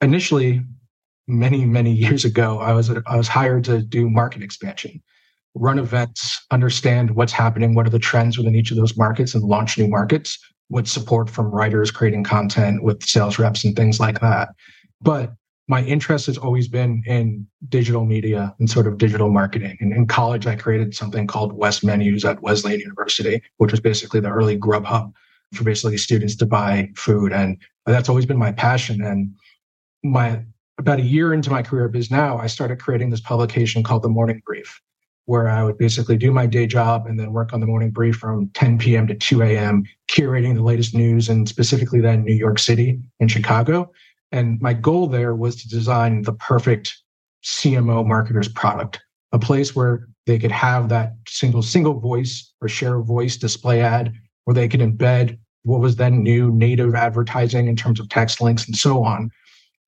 initially, 0.00 0.62
many, 1.28 1.64
many 1.64 1.92
years 1.92 2.24
ago, 2.24 2.58
I 2.58 2.72
was, 2.72 2.90
I 2.90 3.16
was 3.16 3.28
hired 3.28 3.64
to 3.64 3.82
do 3.82 4.10
market 4.10 4.42
expansion, 4.42 5.02
run 5.54 5.78
events, 5.78 6.44
understand 6.50 7.12
what's 7.12 7.32
happening, 7.32 7.74
what 7.74 7.86
are 7.86 7.90
the 7.90 7.98
trends 7.98 8.38
within 8.38 8.54
each 8.54 8.70
of 8.70 8.76
those 8.76 8.96
markets, 8.96 9.34
and 9.34 9.44
launch 9.44 9.78
new 9.78 9.88
markets 9.88 10.38
with 10.68 10.88
support 10.88 11.30
from 11.30 11.46
writers 11.46 11.90
creating 11.90 12.24
content 12.24 12.82
with 12.82 13.02
sales 13.04 13.38
reps 13.38 13.64
and 13.64 13.76
things 13.76 14.00
like 14.00 14.20
that. 14.20 14.48
But 15.00 15.32
my 15.68 15.82
interest 15.82 16.26
has 16.26 16.38
always 16.38 16.68
been 16.68 17.02
in 17.06 17.46
digital 17.68 18.04
media 18.04 18.54
and 18.58 18.70
sort 18.70 18.86
of 18.86 18.98
digital 18.98 19.30
marketing. 19.30 19.76
And 19.80 19.92
in 19.92 20.06
college, 20.06 20.46
I 20.46 20.54
created 20.54 20.94
something 20.94 21.26
called 21.26 21.52
West 21.52 21.84
Menus 21.84 22.24
at 22.24 22.40
Wesleyan 22.42 22.80
University, 22.80 23.42
which 23.56 23.72
was 23.72 23.80
basically 23.80 24.20
the 24.20 24.30
early 24.30 24.56
Grubhub 24.56 25.12
for 25.54 25.64
basically 25.64 25.96
students 25.96 26.36
to 26.36 26.46
buy 26.46 26.90
food. 26.96 27.32
And 27.32 27.58
that's 27.84 28.08
always 28.08 28.26
been 28.26 28.38
my 28.38 28.52
passion. 28.52 29.02
And 29.02 29.34
my 30.04 30.42
about 30.78 31.00
a 31.00 31.02
year 31.02 31.32
into 31.32 31.50
my 31.50 31.62
career 31.62 31.88
Bisnow, 31.88 32.40
I 32.40 32.46
started 32.46 32.80
creating 32.80 33.10
this 33.10 33.20
publication 33.20 33.82
called 33.82 34.02
The 34.02 34.08
Morning 34.08 34.42
Brief, 34.44 34.80
where 35.24 35.48
I 35.48 35.64
would 35.64 35.78
basically 35.78 36.16
do 36.16 36.30
my 36.30 36.46
day 36.46 36.66
job 36.66 37.06
and 37.06 37.18
then 37.18 37.32
work 37.32 37.52
on 37.52 37.60
the 37.60 37.66
morning 37.66 37.90
brief 37.90 38.16
from 38.16 38.50
10 38.50 38.78
p.m. 38.78 39.06
to 39.06 39.14
2 39.14 39.42
a.m., 39.42 39.84
curating 40.08 40.54
the 40.54 40.62
latest 40.62 40.94
news 40.94 41.28
and 41.28 41.48
specifically 41.48 42.00
then 42.00 42.24
New 42.24 42.34
York 42.34 42.58
City 42.58 43.00
and 43.20 43.30
Chicago. 43.30 43.90
And 44.32 44.60
my 44.60 44.72
goal 44.72 45.06
there 45.06 45.34
was 45.34 45.56
to 45.56 45.68
design 45.68 46.22
the 46.22 46.32
perfect 46.32 46.96
CMO 47.44 48.04
marketer's 48.04 48.48
product, 48.48 49.00
a 49.32 49.38
place 49.38 49.74
where 49.74 50.08
they 50.26 50.38
could 50.38 50.50
have 50.50 50.88
that 50.88 51.14
single 51.28 51.62
single 51.62 52.00
voice 52.00 52.52
or 52.60 52.68
share 52.68 52.96
a 52.96 53.04
voice 53.04 53.36
display 53.36 53.80
ad, 53.80 54.12
where 54.44 54.54
they 54.54 54.68
could 54.68 54.80
embed 54.80 55.38
what 55.62 55.80
was 55.80 55.96
then 55.96 56.22
new 56.22 56.50
native 56.52 56.94
advertising 56.94 57.68
in 57.68 57.76
terms 57.76 58.00
of 58.00 58.08
text 58.08 58.40
links 58.40 58.66
and 58.66 58.76
so 58.76 59.04
on. 59.04 59.30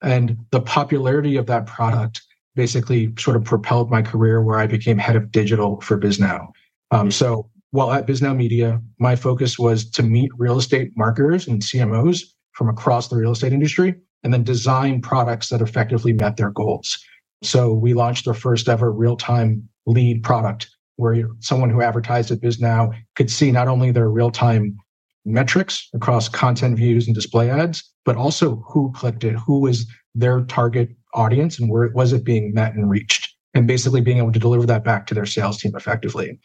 And 0.03 0.37
the 0.51 0.61
popularity 0.61 1.37
of 1.37 1.47
that 1.47 1.67
product 1.67 2.23
basically 2.55 3.13
sort 3.19 3.37
of 3.37 3.45
propelled 3.45 3.91
my 3.91 4.03
career 4.03 4.43
where 4.43 4.59
I 4.59 4.67
became 4.67 4.99
head 4.99 5.17
of 5.17 5.31
digital 5.31 5.81
for 5.81 5.99
Bisnow. 5.99 6.49
Um, 6.91 7.11
so 7.11 7.49
while 7.71 7.93
at 7.93 8.07
Bisnow 8.07 8.35
Media, 8.37 8.81
my 8.99 9.15
focus 9.15 9.59
was 9.59 9.89
to 9.91 10.03
meet 10.03 10.31
real 10.37 10.59
estate 10.59 10.93
marketers 10.97 11.47
and 11.47 11.63
CMOs 11.63 12.23
from 12.53 12.69
across 12.69 13.09
the 13.09 13.17
real 13.17 13.33
estate 13.33 13.53
industry 13.53 13.95
and 14.23 14.33
then 14.33 14.43
design 14.43 15.01
products 15.01 15.49
that 15.49 15.61
effectively 15.61 16.13
met 16.13 16.37
their 16.37 16.51
goals. 16.51 16.99
So 17.43 17.73
we 17.73 17.95
launched 17.95 18.27
our 18.27 18.35
first 18.35 18.69
ever 18.69 18.93
real 18.93 19.17
time 19.17 19.69
lead 19.87 20.23
product 20.23 20.69
where 20.97 21.29
someone 21.39 21.71
who 21.71 21.81
advertised 21.81 22.31
at 22.31 22.41
Bisnow 22.41 22.93
could 23.15 23.31
see 23.31 23.53
not 23.53 23.69
only 23.69 23.93
their 23.93 24.11
real 24.11 24.31
time 24.31 24.77
metrics 25.25 25.89
across 25.95 26.29
content 26.29 26.77
views 26.77 27.07
and 27.07 27.15
display 27.15 27.51
ads, 27.51 27.89
but 28.05 28.17
also 28.17 28.57
who 28.69 28.91
clicked 28.93 29.25
it, 29.25 29.37
who 29.37 29.61
was 29.61 29.87
their 30.15 30.43
target 30.43 30.91
audience 31.15 31.59
and 31.59 31.71
where 31.71 31.89
was 31.95 32.13
it 32.13 32.25
being 32.25 32.53
met 32.53 32.75
and 32.75 32.91
reached, 32.91 33.33
and 33.55 33.67
basically 33.67 34.01
being 34.01 34.19
able 34.19 34.33
to 34.33 34.39
deliver 34.39 34.67
that 34.67 34.85
back 34.85 35.07
to 35.07 35.15
their 35.15 35.27
sales 35.27 35.59
team 35.59 35.73
effectively. 35.77 36.39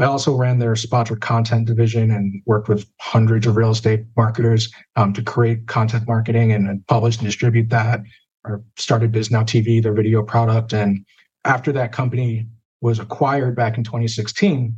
I 0.00 0.04
also 0.04 0.34
ran 0.34 0.58
their 0.58 0.74
sponsored 0.76 1.20
content 1.20 1.66
division 1.66 2.10
and 2.10 2.42
worked 2.46 2.70
with 2.70 2.90
hundreds 3.00 3.46
of 3.46 3.56
real 3.56 3.70
estate 3.70 4.06
marketers 4.16 4.72
um, 4.96 5.12
to 5.12 5.22
create 5.22 5.66
content 5.66 6.08
marketing 6.08 6.52
and, 6.52 6.86
publish 6.86 7.18
and 7.18 7.26
distribute 7.26 7.68
that. 7.68 8.00
Or 8.44 8.64
started 8.78 9.12
Bisnow 9.12 9.42
TV, 9.42 9.82
their 9.82 9.92
video 9.92 10.22
product. 10.22 10.72
And 10.72 11.04
after 11.44 11.70
that 11.72 11.92
company 11.92 12.46
was 12.80 12.98
acquired 12.98 13.54
back 13.54 13.76
in 13.76 13.84
2016, 13.84 14.74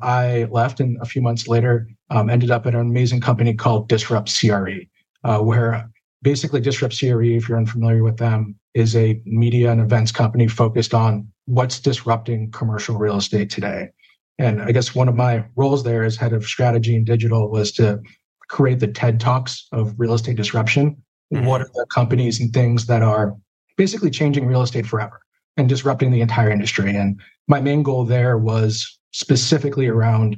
I 0.00 0.48
left 0.50 0.80
and 0.80 1.00
a 1.00 1.04
few 1.04 1.22
months 1.22 1.46
later 1.46 1.88
um, 2.10 2.28
ended 2.28 2.50
up 2.50 2.66
at 2.66 2.74
an 2.74 2.80
amazing 2.80 3.20
company 3.20 3.54
called 3.54 3.88
Disrupt 3.88 4.36
CRE, 4.36 4.80
uh, 5.22 5.38
where 5.38 5.88
basically 6.22 6.60
Disrupt 6.60 6.98
CRE, 6.98 7.22
if 7.22 7.48
you're 7.48 7.56
unfamiliar 7.56 8.02
with 8.02 8.16
them, 8.16 8.56
is 8.74 8.96
a 8.96 9.22
media 9.24 9.70
and 9.70 9.80
events 9.80 10.10
company 10.10 10.48
focused 10.48 10.92
on 10.92 11.28
what's 11.44 11.78
disrupting 11.78 12.50
commercial 12.50 12.98
real 12.98 13.16
estate 13.16 13.48
today. 13.48 13.90
And 14.38 14.62
I 14.62 14.72
guess 14.72 14.94
one 14.94 15.08
of 15.08 15.14
my 15.14 15.44
roles 15.56 15.82
there 15.82 16.04
as 16.04 16.16
head 16.16 16.32
of 16.32 16.44
strategy 16.44 16.94
and 16.94 17.06
digital 17.06 17.50
was 17.50 17.72
to 17.72 18.00
create 18.48 18.80
the 18.80 18.86
TED 18.86 19.18
Talks 19.18 19.66
of 19.72 19.94
real 19.96 20.14
estate 20.14 20.36
disruption. 20.36 21.02
Mm-hmm. 21.32 21.46
What 21.46 21.62
are 21.62 21.70
the 21.74 21.86
companies 21.92 22.40
and 22.40 22.52
things 22.52 22.86
that 22.86 23.02
are 23.02 23.34
basically 23.76 24.10
changing 24.10 24.46
real 24.46 24.62
estate 24.62 24.86
forever 24.86 25.20
and 25.56 25.68
disrupting 25.68 26.12
the 26.12 26.20
entire 26.20 26.50
industry? 26.50 26.94
And 26.94 27.20
my 27.48 27.60
main 27.60 27.82
goal 27.82 28.04
there 28.04 28.38
was 28.38 28.98
specifically 29.12 29.86
around 29.86 30.36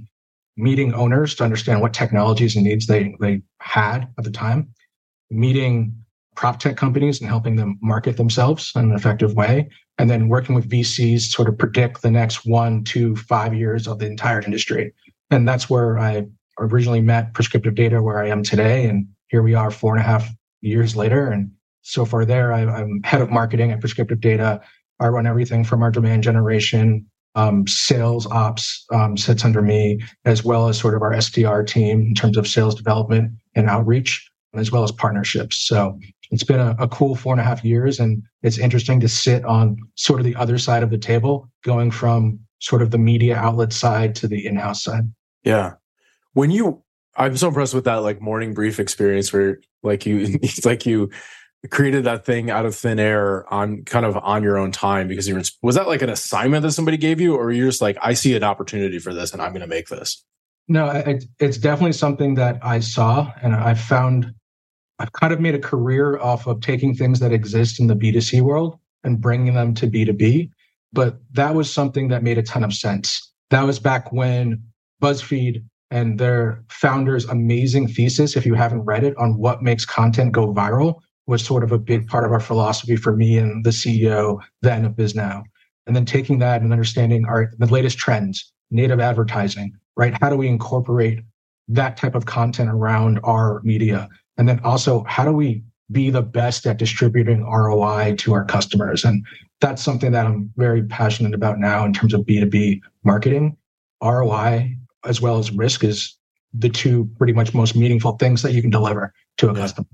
meeting 0.56 0.94
owners 0.94 1.34
to 1.36 1.44
understand 1.44 1.80
what 1.80 1.92
technologies 1.92 2.56
and 2.56 2.64
needs 2.64 2.86
they, 2.86 3.14
they 3.20 3.42
had 3.60 4.08
at 4.18 4.24
the 4.24 4.30
time, 4.30 4.72
meeting 5.30 5.94
prop 6.38 6.60
tech 6.60 6.76
companies 6.76 7.20
and 7.20 7.28
helping 7.28 7.56
them 7.56 7.76
market 7.82 8.16
themselves 8.16 8.70
in 8.76 8.84
an 8.84 8.92
effective 8.92 9.34
way, 9.34 9.68
and 9.98 10.08
then 10.08 10.28
working 10.28 10.54
with 10.54 10.70
VCs 10.70 11.24
to 11.24 11.30
sort 11.32 11.48
of 11.48 11.58
predict 11.58 12.00
the 12.00 12.12
next 12.12 12.46
one, 12.46 12.84
two, 12.84 13.16
five 13.16 13.52
years 13.52 13.88
of 13.88 13.98
the 13.98 14.06
entire 14.06 14.40
industry. 14.40 14.94
And 15.32 15.48
that's 15.48 15.68
where 15.68 15.98
I 15.98 16.28
originally 16.60 17.00
met 17.00 17.34
Prescriptive 17.34 17.74
Data, 17.74 18.00
where 18.00 18.22
I 18.22 18.28
am 18.28 18.44
today. 18.44 18.86
And 18.86 19.08
here 19.26 19.42
we 19.42 19.54
are 19.54 19.72
four 19.72 19.96
and 19.96 20.00
a 20.00 20.06
half 20.06 20.30
years 20.60 20.94
later. 20.94 21.28
And 21.28 21.50
so 21.82 22.04
far 22.04 22.24
there, 22.24 22.52
I, 22.52 22.60
am 22.60 23.02
head 23.02 23.20
of 23.20 23.30
marketing 23.30 23.72
at 23.72 23.80
Prescriptive 23.80 24.20
Data. 24.20 24.60
I 25.00 25.08
run 25.08 25.26
everything 25.26 25.64
from 25.64 25.82
our 25.82 25.90
demand 25.90 26.22
generation, 26.22 27.04
um, 27.34 27.66
sales 27.66 28.28
ops 28.28 28.86
um, 28.92 29.16
sits 29.16 29.44
under 29.44 29.60
me, 29.60 30.00
as 30.24 30.44
well 30.44 30.68
as 30.68 30.78
sort 30.78 30.94
of 30.94 31.02
our 31.02 31.14
SDR 31.14 31.66
team 31.66 32.02
in 32.02 32.14
terms 32.14 32.36
of 32.36 32.46
sales 32.46 32.76
development 32.76 33.32
and 33.56 33.68
outreach, 33.68 34.30
as 34.54 34.70
well 34.70 34.84
as 34.84 34.92
partnerships. 34.92 35.56
So 35.56 35.98
it's 36.30 36.44
been 36.44 36.60
a, 36.60 36.76
a, 36.78 36.88
cool 36.88 37.14
four 37.14 37.32
and 37.32 37.40
a 37.40 37.44
half 37.44 37.64
years, 37.64 37.98
and 37.98 38.22
it's 38.42 38.58
interesting 38.58 39.00
to 39.00 39.08
sit 39.08 39.44
on 39.44 39.76
sort 39.94 40.20
of 40.20 40.26
the 40.26 40.36
other 40.36 40.58
side 40.58 40.82
of 40.82 40.90
the 40.90 40.98
table, 40.98 41.48
going 41.64 41.90
from 41.90 42.38
sort 42.58 42.82
of 42.82 42.90
the 42.90 42.98
media 42.98 43.36
outlet 43.36 43.72
side 43.72 44.14
to 44.16 44.28
the 44.28 44.46
in-house 44.46 44.84
side. 44.84 45.10
Yeah, 45.44 45.74
when 46.34 46.50
you, 46.50 46.82
I'm 47.16 47.36
so 47.36 47.48
impressed 47.48 47.74
with 47.74 47.84
that 47.84 47.96
like 47.96 48.20
morning 48.20 48.54
brief 48.54 48.78
experience 48.78 49.32
where 49.32 49.60
like 49.82 50.04
you, 50.06 50.18
it's 50.42 50.64
like 50.64 50.84
you 50.84 51.10
created 51.70 52.04
that 52.04 52.24
thing 52.24 52.50
out 52.50 52.64
of 52.64 52.74
thin 52.74 53.00
air 53.00 53.52
on 53.52 53.84
kind 53.84 54.06
of 54.06 54.16
on 54.16 54.42
your 54.42 54.56
own 54.56 54.70
time 54.70 55.08
because 55.08 55.26
you 55.26 55.34
were 55.34 55.42
was 55.60 55.74
that 55.74 55.88
like 55.88 56.02
an 56.02 56.10
assignment 56.10 56.62
that 56.62 56.70
somebody 56.70 56.96
gave 56.96 57.20
you 57.20 57.34
or 57.34 57.50
you're 57.50 57.66
just 57.66 57.82
like 57.82 57.98
i 58.00 58.14
see 58.14 58.36
an 58.36 58.44
opportunity 58.44 59.00
for 59.00 59.12
this 59.12 59.32
and 59.32 59.42
i'm 59.42 59.50
going 59.50 59.60
to 59.60 59.66
make 59.66 59.88
this 59.88 60.24
no 60.68 60.88
it, 60.88 61.24
it's 61.40 61.58
definitely 61.58 61.92
something 61.92 62.34
that 62.34 62.58
i 62.62 62.78
saw 62.78 63.32
and 63.42 63.56
i 63.56 63.74
found 63.74 64.32
i've 64.98 65.12
kind 65.12 65.32
of 65.32 65.40
made 65.40 65.54
a 65.54 65.58
career 65.58 66.18
off 66.18 66.46
of 66.46 66.60
taking 66.60 66.94
things 66.94 67.20
that 67.20 67.32
exist 67.32 67.80
in 67.80 67.86
the 67.86 67.96
b2c 67.96 68.40
world 68.42 68.78
and 69.04 69.20
bringing 69.20 69.54
them 69.54 69.74
to 69.74 69.86
b2b 69.86 70.50
but 70.92 71.18
that 71.32 71.54
was 71.54 71.72
something 71.72 72.08
that 72.08 72.22
made 72.22 72.38
a 72.38 72.42
ton 72.42 72.64
of 72.64 72.72
sense 72.72 73.32
that 73.50 73.62
was 73.62 73.78
back 73.78 74.12
when 74.12 74.62
buzzfeed 75.02 75.62
and 75.90 76.18
their 76.18 76.62
founder's 76.68 77.24
amazing 77.26 77.88
thesis 77.88 78.36
if 78.36 78.44
you 78.44 78.54
haven't 78.54 78.82
read 78.82 79.04
it 79.04 79.16
on 79.16 79.38
what 79.38 79.62
makes 79.62 79.84
content 79.84 80.32
go 80.32 80.52
viral 80.52 81.00
was 81.28 81.44
sort 81.44 81.62
of 81.62 81.70
a 81.70 81.78
big 81.78 82.08
part 82.08 82.24
of 82.24 82.32
our 82.32 82.40
philosophy 82.40 82.96
for 82.96 83.14
me 83.14 83.36
and 83.36 83.64
the 83.64 83.70
CEO 83.70 84.40
then 84.62 84.84
of 84.84 84.94
Bisnow. 84.94 85.44
And 85.86 85.94
then 85.94 86.04
taking 86.04 86.38
that 86.40 86.62
and 86.62 86.72
understanding 86.72 87.24
our 87.26 87.52
the 87.58 87.66
latest 87.66 87.98
trends, 87.98 88.52
native 88.70 88.98
advertising, 88.98 89.72
right? 89.96 90.16
How 90.20 90.28
do 90.30 90.36
we 90.36 90.48
incorporate 90.48 91.20
that 91.68 91.96
type 91.96 92.14
of 92.14 92.26
content 92.26 92.70
around 92.70 93.20
our 93.24 93.60
media? 93.62 94.08
And 94.38 94.48
then 94.48 94.60
also, 94.64 95.04
how 95.04 95.24
do 95.24 95.32
we 95.32 95.62
be 95.90 96.10
the 96.10 96.22
best 96.22 96.66
at 96.66 96.78
distributing 96.78 97.44
ROI 97.44 98.16
to 98.18 98.32
our 98.32 98.44
customers? 98.44 99.04
And 99.04 99.26
that's 99.60 99.82
something 99.82 100.12
that 100.12 100.26
I'm 100.26 100.52
very 100.56 100.84
passionate 100.84 101.34
about 101.34 101.58
now 101.58 101.84
in 101.84 101.92
terms 101.92 102.14
of 102.14 102.20
B2B 102.22 102.80
marketing. 103.04 103.56
ROI 104.02 104.76
as 105.04 105.20
well 105.20 105.38
as 105.38 105.50
risk 105.50 105.84
is 105.84 106.16
the 106.54 106.68
two 106.68 107.10
pretty 107.18 107.32
much 107.32 107.54
most 107.54 107.76
meaningful 107.76 108.12
things 108.12 108.42
that 108.42 108.52
you 108.52 108.62
can 108.62 108.70
deliver 108.70 109.12
to 109.38 109.50
a 109.50 109.54
yeah. 109.54 109.60
customer. 109.60 109.86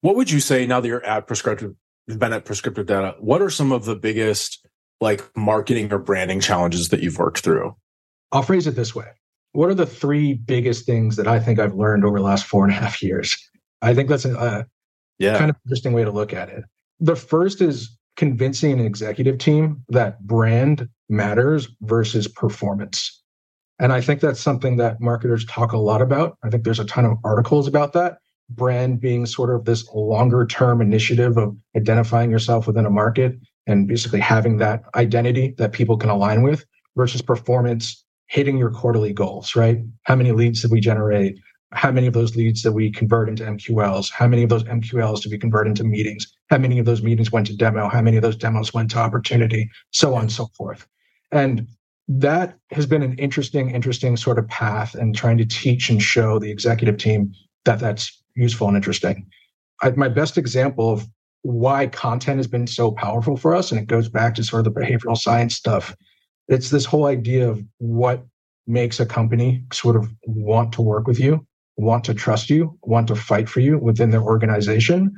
What 0.00 0.16
would 0.16 0.30
you 0.30 0.40
say 0.40 0.66
now 0.66 0.80
that 0.80 0.88
you're 0.88 1.04
at 1.04 1.26
prescriptive, 1.26 1.74
been 2.06 2.32
at 2.32 2.44
prescriptive 2.44 2.86
data? 2.86 3.14
What 3.20 3.40
are 3.40 3.50
some 3.50 3.72
of 3.72 3.84
the 3.84 3.94
biggest 3.94 4.66
like 5.00 5.24
marketing 5.36 5.92
or 5.92 5.98
branding 5.98 6.40
challenges 6.40 6.88
that 6.88 7.02
you've 7.02 7.18
worked 7.18 7.40
through? 7.40 7.76
I'll 8.32 8.42
phrase 8.42 8.66
it 8.66 8.76
this 8.76 8.94
way. 8.94 9.06
What 9.52 9.68
are 9.68 9.74
the 9.74 9.86
three 9.86 10.34
biggest 10.34 10.86
things 10.86 11.16
that 11.16 11.28
I 11.28 11.38
think 11.38 11.58
I've 11.58 11.74
learned 11.74 12.04
over 12.04 12.18
the 12.18 12.24
last 12.24 12.46
four 12.46 12.64
and 12.64 12.72
a 12.72 12.76
half 12.76 13.02
years? 13.02 13.36
I 13.82 13.94
think 13.94 14.08
that's 14.08 14.24
a, 14.24 14.66
yeah. 15.18 15.38
kind 15.38 15.50
of 15.50 15.56
interesting 15.66 15.92
way 15.92 16.04
to 16.04 16.10
look 16.10 16.32
at 16.32 16.48
it. 16.48 16.64
The 17.00 17.16
first 17.16 17.60
is 17.60 17.96
convincing 18.16 18.72
an 18.72 18.86
executive 18.86 19.38
team 19.38 19.84
that 19.88 20.20
brand 20.26 20.88
matters 21.08 21.68
versus 21.82 22.28
performance. 22.28 23.22
And 23.78 23.92
I 23.92 24.00
think 24.00 24.20
that's 24.20 24.40
something 24.40 24.76
that 24.76 25.00
marketers 25.00 25.44
talk 25.46 25.72
a 25.72 25.78
lot 25.78 26.00
about. 26.02 26.38
I 26.44 26.50
think 26.50 26.64
there's 26.64 26.78
a 26.78 26.84
ton 26.84 27.04
of 27.04 27.18
articles 27.24 27.66
about 27.66 27.92
that 27.94 28.18
brand 28.50 29.00
being 29.00 29.26
sort 29.26 29.54
of 29.54 29.64
this 29.64 29.88
longer 29.94 30.46
term 30.46 30.80
initiative 30.80 31.36
of 31.36 31.56
identifying 31.76 32.30
yourself 32.30 32.66
within 32.66 32.86
a 32.86 32.90
market 32.90 33.34
and 33.66 33.88
basically 33.88 34.20
having 34.20 34.58
that 34.58 34.82
identity 34.94 35.54
that 35.58 35.72
people 35.72 35.96
can 35.96 36.10
align 36.10 36.42
with 36.42 36.64
versus 36.96 37.22
performance 37.22 38.04
hitting 38.26 38.58
your 38.58 38.70
quarterly 38.70 39.12
goals, 39.12 39.54
right? 39.54 39.78
How 40.04 40.16
many 40.16 40.32
leads 40.32 40.62
did 40.62 40.70
we 40.70 40.80
generate? 40.80 41.38
How 41.72 41.90
many 41.90 42.06
of 42.06 42.12
those 42.12 42.36
leads 42.36 42.62
did 42.62 42.74
we 42.74 42.90
convert 42.90 43.28
into 43.28 43.44
MQLs? 43.44 44.10
How 44.12 44.26
many 44.26 44.42
of 44.42 44.50
those 44.50 44.64
MQLs 44.64 45.22
did 45.22 45.32
we 45.32 45.38
convert 45.38 45.66
into 45.66 45.84
meetings? 45.84 46.26
How 46.50 46.58
many 46.58 46.78
of 46.78 46.86
those 46.86 47.02
meetings 47.02 47.32
went 47.32 47.46
to 47.46 47.56
demo? 47.56 47.88
How 47.88 48.02
many 48.02 48.16
of 48.16 48.22
those 48.22 48.36
demos 48.36 48.74
went 48.74 48.90
to 48.90 48.98
opportunity? 48.98 49.70
So 49.90 50.14
on 50.14 50.22
and 50.22 50.32
so 50.32 50.46
forth. 50.56 50.86
And 51.30 51.66
that 52.08 52.58
has 52.72 52.86
been 52.86 53.02
an 53.02 53.18
interesting, 53.18 53.70
interesting 53.70 54.16
sort 54.16 54.38
of 54.38 54.48
path 54.48 54.94
and 54.94 55.14
trying 55.14 55.38
to 55.38 55.46
teach 55.46 55.88
and 55.88 56.02
show 56.02 56.38
the 56.38 56.50
executive 56.50 56.98
team 56.98 57.32
that 57.64 57.78
that's 57.78 58.22
useful 58.34 58.68
and 58.68 58.76
interesting. 58.76 59.26
I, 59.82 59.90
my 59.92 60.08
best 60.08 60.36
example 60.36 60.90
of 60.90 61.06
why 61.42 61.86
content 61.88 62.36
has 62.38 62.46
been 62.46 62.66
so 62.66 62.92
powerful 62.92 63.36
for 63.36 63.54
us, 63.54 63.72
and 63.72 63.80
it 63.80 63.86
goes 63.86 64.08
back 64.08 64.34
to 64.36 64.44
sort 64.44 64.66
of 64.66 64.72
the 64.72 64.80
behavioral 64.80 65.16
science 65.16 65.54
stuff. 65.54 65.94
It's 66.48 66.70
this 66.70 66.84
whole 66.84 67.06
idea 67.06 67.48
of 67.48 67.62
what 67.78 68.24
makes 68.66 69.00
a 69.00 69.06
company 69.06 69.64
sort 69.72 69.96
of 69.96 70.08
want 70.24 70.72
to 70.74 70.82
work 70.82 71.06
with 71.06 71.18
you, 71.18 71.44
want 71.76 72.04
to 72.04 72.14
trust 72.14 72.50
you, 72.50 72.78
want 72.82 73.08
to 73.08 73.16
fight 73.16 73.48
for 73.48 73.60
you 73.60 73.78
within 73.78 74.10
their 74.10 74.22
organization, 74.22 75.12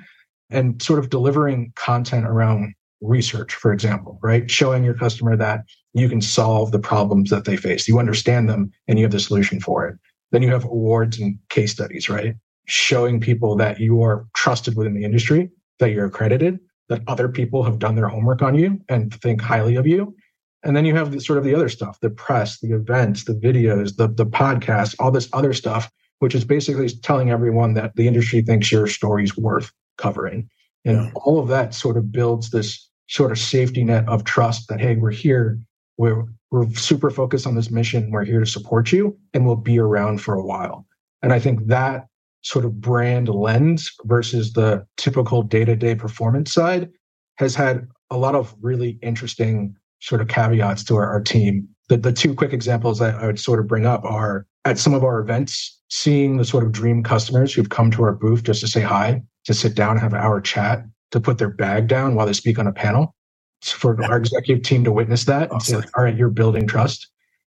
and 0.51 0.81
sort 0.83 0.99
of 0.99 1.11
delivering 1.11 1.73
content 1.77 2.27
around 2.27 2.75
research, 3.01 3.55
for 3.55 3.73
example, 3.73 4.19
right? 4.23 4.51
Showing 4.51 4.85
your 4.85 4.95
customer 4.95 5.37
that 5.37 5.65
you 5.93 6.09
can 6.09 6.21
solve 6.21 6.73
the 6.73 6.79
problems 6.79 7.31
that 7.31 7.45
they 7.45 7.57
face. 7.57 7.87
You 7.87 7.99
understand 7.99 8.49
them 8.49 8.71
and 8.89 8.99
you 8.99 9.05
have 9.05 9.13
the 9.13 9.21
solution 9.21 9.61
for 9.61 9.87
it. 9.87 9.97
Then 10.33 10.43
you 10.43 10.51
have 10.51 10.65
awards 10.65 11.21
and 11.21 11.39
case 11.49 11.73
studies, 11.73 12.09
right? 12.09 12.35
showing 12.67 13.21
people 13.21 13.57
that 13.57 13.81
you 13.81 14.03
are 14.03 14.27
trusted 14.35 14.77
within 14.77 14.95
the 14.95 15.05
industry, 15.05 15.51
that 15.79 15.91
you're 15.91 16.07
accredited, 16.07 16.59
that 16.89 17.03
other 17.07 17.29
people 17.29 17.63
have 17.63 17.79
done 17.79 17.95
their 17.95 18.09
homework 18.09 18.43
on 18.43 18.55
you 18.55 18.81
and 18.89 19.15
think 19.21 19.41
highly 19.41 19.77
of 19.77 19.87
you. 19.87 20.15
And 20.63 20.75
then 20.75 20.87
you 20.87 20.95
have 20.95 21.13
the, 21.13 21.21
sort 21.21 21.39
of 21.39 21.45
the 21.45 21.55
other 21.55 21.69
stuff, 21.69 22.01
the 22.01 22.11
press, 22.11 22.61
the 22.61 22.73
events, 22.73 23.25
the 23.25 23.35
videos, 23.35 23.97
the, 23.97 24.09
the 24.09 24.27
podcast, 24.27 24.95
all 24.99 25.11
this 25.11 25.29
other 25.33 25.53
stuff, 25.53 25.91
which 26.19 26.35
is 26.35 26.45
basically 26.45 26.89
telling 26.89 27.31
everyone 27.31 27.75
that 27.75 27.95
the 27.97 28.07
industry 28.07 28.43
thinks 28.43 28.73
your 28.73 28.87
story 28.87 29.25
is 29.25 29.37
worth 29.37 29.73
covering. 29.99 30.49
And 30.85 30.97
yeah. 30.97 31.11
all 31.15 31.39
of 31.39 31.49
that 31.49 31.75
sort 31.75 31.97
of 31.97 32.13
builds 32.13 32.51
this 32.51 32.89
sort 33.09 33.33
of 33.33 33.39
safety 33.39 33.85
net 33.85 34.09
of 34.09 34.25
trust 34.25 34.69
that, 34.69 34.81
hey, 34.81 34.97
we're 34.97 35.11
here. 35.11 35.59
We're, 35.97 36.25
we're 36.51 36.71
super 36.73 37.11
focused 37.11 37.47
on 37.47 37.55
this 37.55 37.71
mission. 37.71 38.11
We're 38.11 38.25
here 38.25 38.41
to 38.41 38.47
support 38.47 38.93
you 38.93 39.17
and 39.33 39.47
we'll 39.47 39.57
be 39.57 39.79
around 39.79 40.21
for 40.21 40.35
a 40.35 40.45
while. 40.45 40.87
And 41.23 41.33
I 41.33 41.39
think 41.39 41.67
that 41.67 42.07
sort 42.43 42.65
of 42.65 42.81
brand 42.81 43.29
lens 43.29 43.91
versus 44.05 44.53
the 44.53 44.87
typical 44.97 45.43
day-to-day 45.43 45.95
performance 45.95 46.53
side 46.53 46.91
has 47.37 47.55
had 47.55 47.89
a 48.11 48.19
lot 48.19 48.35
of 48.35 48.55
really 48.61 48.99
interesting 49.03 49.75
sort 50.01 50.21
of 50.21 50.29
caveats 50.29 50.85
to 50.85 50.97
our, 50.97 51.07
our 51.07 51.21
team. 51.21 51.69
The, 51.89 51.97
the 51.97 52.13
two 52.13 52.35
quick 52.35 52.53
examples 52.53 52.99
that 52.99 53.17
I 53.17 53.27
would 53.27 53.39
sort 53.39 53.61
of 53.61 53.67
bring 53.67 53.87
up 53.87 54.05
are 54.05 54.47
at 54.65 54.79
some 54.79 54.95
of 54.95 55.05
our 55.05 55.21
events, 55.21 55.81
seeing 55.91 56.39
the 56.39 56.45
sort 56.45 56.65
of 56.65 56.73
dream 56.73 57.03
customers 57.03 57.53
who've 57.53 57.69
come 57.69 57.91
to 57.93 58.03
our 58.03 58.13
booth 58.13 58.43
just 58.43 58.61
to 58.61 58.69
say 58.69 58.81
hi, 58.81 59.23
to 59.45 59.55
sit 59.55 59.75
down 59.75 59.93
and 59.93 60.01
have 60.01 60.15
our 60.15 60.41
chat, 60.41 60.85
to 61.11 61.21
put 61.21 61.39
their 61.39 61.51
bag 61.51 61.87
down 61.89 62.15
while 62.15 62.27
they 62.27 62.33
speak 62.33 62.59
on 62.59 62.67
a 62.67 62.73
panel. 62.73 63.15
for 63.63 64.03
our 64.05 64.17
executive 64.17 64.63
team 64.63 64.85
to 64.85 64.93
witness 64.93 65.25
that 65.25 65.51
awesome. 65.53 65.77
and 65.77 65.85
say, 65.85 65.91
all 65.97 66.05
right, 66.05 66.17
you're 66.17 66.31
building 66.31 66.67
trust. 66.67 67.09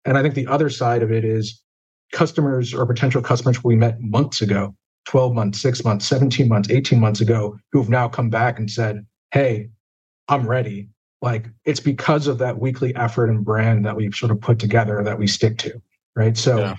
And 0.06 0.18
I 0.18 0.22
think 0.22 0.34
the 0.34 0.48
other 0.48 0.70
side 0.70 1.04
of 1.04 1.12
it 1.12 1.26
is 1.26 1.62
customers 2.12 2.74
or 2.74 2.86
potential 2.86 3.22
customers 3.22 3.64
we 3.64 3.76
met 3.76 4.00
months 4.00 4.42
ago 4.42 4.76
12 5.06 5.34
months, 5.34 5.62
six 5.62 5.84
months, 5.84 6.06
17 6.06 6.48
months, 6.48 6.70
18 6.70 7.00
months 7.00 7.22
ago 7.22 7.58
who've 7.72 7.90
now 7.90 8.08
come 8.08 8.30
back 8.30 8.60
and 8.60 8.70
said, 8.70 9.06
Hey, 9.32 9.70
I'm 10.28 10.48
ready. 10.48 10.90
Like 11.22 11.48
it's 11.66 11.80
because 11.80 12.28
of 12.28 12.38
that 12.38 12.60
weekly 12.60 12.96
effort 12.96 13.30
and 13.30 13.44
brand 13.44 13.86
that 13.86 13.96
we've 13.96 14.16
sort 14.16 14.32
of 14.32 14.40
put 14.40 14.60
together 14.60 15.04
that 15.04 15.20
we 15.20 15.28
stick 15.28 15.58
to. 15.60 15.82
Right. 16.16 16.38
So 16.38 16.60
yeah. 16.60 16.76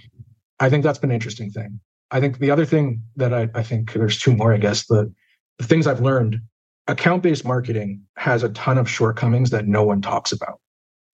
I 0.59 0.69
think 0.69 0.85
that's 0.85 0.99
been 0.99 1.11
an 1.11 1.15
interesting 1.15 1.51
thing. 1.51 1.81
I 2.11 2.21
think 2.21 2.39
the 2.39 2.51
other 2.51 2.65
thing 2.65 3.03
that 3.17 3.33
I, 3.33 3.49
I 3.55 3.63
think 3.63 3.93
there's 3.93 4.19
two 4.19 4.35
more, 4.35 4.53
I 4.53 4.59
guess, 4.59 4.87
the, 4.87 5.13
the 5.59 5.65
things 5.65 5.87
I've 5.87 6.01
learned, 6.01 6.41
account 6.89 7.23
based 7.23 7.45
marketing 7.45 8.03
has 8.17 8.43
a 8.43 8.49
ton 8.51 8.79
of 8.79 8.91
shortcomings 8.91 9.51
that 9.51 9.67
no 9.67 9.85
one 9.85 10.03
talks 10.03 10.33
about. 10.33 10.61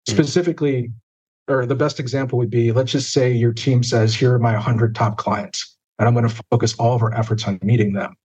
Mm-hmm. 0.08 0.14
Specifically, 0.14 0.92
or 1.48 1.66
the 1.66 1.76
best 1.76 2.00
example 2.00 2.38
would 2.38 2.50
be 2.50 2.72
let's 2.72 2.92
just 2.92 3.12
say 3.12 3.32
your 3.32 3.54
team 3.54 3.84
says, 3.84 4.16
here 4.16 4.34
are 4.34 4.40
my 4.40 4.54
100 4.54 4.96
top 4.96 5.18
clients, 5.18 5.76
and 5.98 6.08
I'm 6.08 6.14
going 6.14 6.28
to 6.28 6.44
focus 6.52 6.76
all 6.76 6.96
of 6.96 7.02
our 7.02 7.14
efforts 7.14 7.48
on 7.48 7.60
meeting 7.64 7.94
them. 7.94 8.16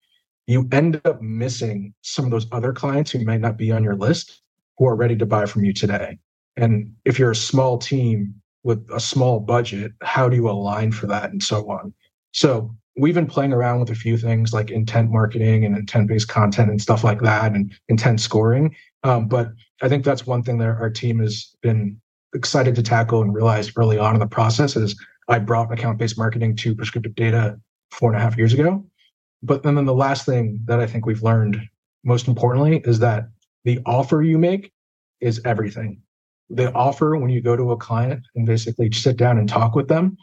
You 0.47 0.69
end 0.73 1.01
up 1.05 1.21
missing 1.21 1.95
some 2.03 2.25
of 2.25 2.31
those 2.31 2.47
other 2.53 2.73
clients 2.73 3.11
who 3.11 3.25
might 3.25 3.41
not 3.41 3.57
be 3.57 3.73
on 3.73 3.83
your 3.83 3.97
list 3.97 4.43
who 4.79 4.87
are 4.87 4.97
ready 4.97 5.17
to 5.17 5.27
buy 5.27 5.47
from 5.47 5.65
you 5.65 5.73
today. 5.73 6.19
And 6.57 6.93
if 7.05 7.19
you're 7.19 7.31
a 7.31 7.37
small 7.37 7.79
team 7.79 8.35
with 8.65 8.87
a 8.93 9.01
small 9.01 9.41
budget, 9.41 9.93
how 10.03 10.29
do 10.29 10.37
you 10.37 10.49
align 10.49 10.93
for 10.93 11.07
that 11.07 11.31
and 11.31 11.43
so 11.43 11.71
on? 11.71 11.93
So 12.33 12.75
we've 12.97 13.15
been 13.15 13.27
playing 13.27 13.53
around 13.53 13.81
with 13.81 13.91
a 13.91 13.95
few 13.95 14.17
things 14.17 14.53
like 14.53 14.71
intent 14.71 15.11
marketing 15.11 15.65
and 15.65 15.77
intent 15.77 16.09
based 16.09 16.29
content 16.29 16.71
and 16.71 16.83
stuff 16.83 17.05
like 17.05 17.21
that 17.23 17.53
and 17.53 17.73
intent 17.89 18.21
scoring. 18.21 18.75
Um, 19.05 19.29
but 19.29 19.51
I 19.83 19.89
think 19.89 20.05
that's 20.05 20.27
one 20.27 20.43
thing 20.43 20.59
that 20.59 20.69
our 20.69 20.91
team 20.91 21.21
has 21.21 21.55
been 21.63 22.01
excited 22.35 22.75
to 22.75 22.83
tackle 22.83 23.23
and 23.23 23.35
realized 23.35 23.73
early 23.77 23.99
on 23.99 24.15
in 24.15 24.21
the 24.21 24.27
process 24.27 24.77
is 24.77 24.97
I 25.29 25.39
brought 25.39 25.73
account 25.73 25.99
based 25.99 26.19
marketing 26.19 26.57
to 26.57 26.75
prescriptive 26.75 27.15
data 27.15 27.59
four 27.93 28.11
and 28.11 28.19
a 28.19 28.23
half 28.23 28.37
years 28.37 28.53
ago. 28.53 28.85
But 29.43 29.63
then, 29.63 29.77
then 29.77 29.87
the 29.87 29.95
last 29.95 30.27
thing 30.27 30.61
that 30.65 30.81
I 30.81 30.87
think 30.87 31.07
we've 31.07 31.23
learned 31.23 31.61
most 32.05 32.27
importantly 32.27 32.83
is 32.85 32.99
that 32.99 33.29
the 33.69 33.81
offer 33.85 34.23
you 34.23 34.39
make 34.39 34.73
is 35.21 35.43
everything. 35.45 36.01
The 36.49 36.73
offer 36.73 37.19
when 37.19 37.29
you 37.29 37.43
go 37.43 37.55
to 37.55 37.73
a 37.73 37.77
client 37.77 38.25
and 38.35 38.47
basically 38.47 38.91
sit 38.93 39.19
down 39.19 39.37
and 39.37 39.47
talk 39.47 39.75
with 39.75 39.89
them, 39.89 40.17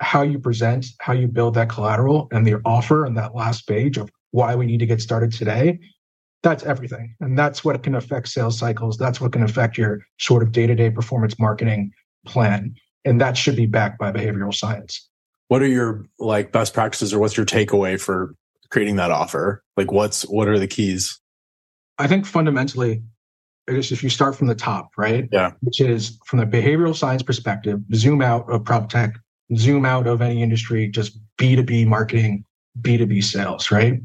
how 0.00 0.22
you 0.22 0.40
present, 0.40 0.84
how 0.98 1.12
you 1.12 1.28
build 1.28 1.54
that 1.54 1.68
collateral, 1.68 2.26
and 2.32 2.44
the 2.44 2.60
offer 2.64 3.04
and 3.04 3.16
that 3.16 3.36
last 3.36 3.68
page 3.68 3.98
of 3.98 4.10
why 4.32 4.56
we 4.56 4.66
need 4.66 4.80
to 4.80 4.86
get 4.86 5.00
started 5.00 5.30
today, 5.30 5.78
that's 6.42 6.64
everything. 6.64 7.14
And 7.20 7.38
that's 7.38 7.64
what 7.64 7.80
can 7.84 7.94
affect 7.94 8.26
sales 8.30 8.58
cycles. 8.58 8.96
That's 8.96 9.20
what 9.20 9.30
can 9.30 9.44
affect 9.44 9.78
your 9.78 10.00
sort 10.18 10.42
of 10.42 10.50
day 10.50 10.66
to 10.66 10.74
day 10.74 10.90
performance 10.90 11.38
marketing 11.38 11.92
plan. 12.26 12.74
And 13.04 13.20
that 13.20 13.36
should 13.36 13.54
be 13.54 13.66
backed 13.66 14.00
by 14.00 14.10
behavioral 14.10 14.52
science. 14.52 15.08
What 15.46 15.62
are 15.62 15.68
your 15.68 16.04
like 16.18 16.50
best 16.50 16.74
practices 16.74 17.14
or 17.14 17.20
what's 17.20 17.36
your 17.36 17.46
takeaway 17.46 18.00
for 18.00 18.34
creating 18.70 18.96
that 18.96 19.12
offer? 19.12 19.62
Like 19.76 19.92
what's 19.92 20.22
what 20.22 20.48
are 20.48 20.58
the 20.58 20.66
keys? 20.66 21.20
I 21.98 22.06
think 22.06 22.26
fundamentally, 22.26 23.02
I 23.68 23.72
guess 23.72 23.90
if 23.90 24.02
you 24.02 24.10
start 24.10 24.36
from 24.36 24.46
the 24.46 24.54
top, 24.54 24.90
right? 24.96 25.28
Yeah. 25.32 25.52
Which 25.60 25.80
is 25.80 26.18
from 26.26 26.38
the 26.38 26.46
behavioral 26.46 26.96
science 26.96 27.22
perspective, 27.22 27.80
zoom 27.94 28.22
out 28.22 28.50
of 28.50 28.64
prop 28.64 28.88
tech, 28.88 29.14
zoom 29.56 29.84
out 29.84 30.06
of 30.06 30.22
any 30.22 30.42
industry, 30.42 30.88
just 30.88 31.18
B2B 31.38 31.86
marketing, 31.86 32.44
B2B 32.80 33.22
sales, 33.24 33.70
right? 33.70 34.00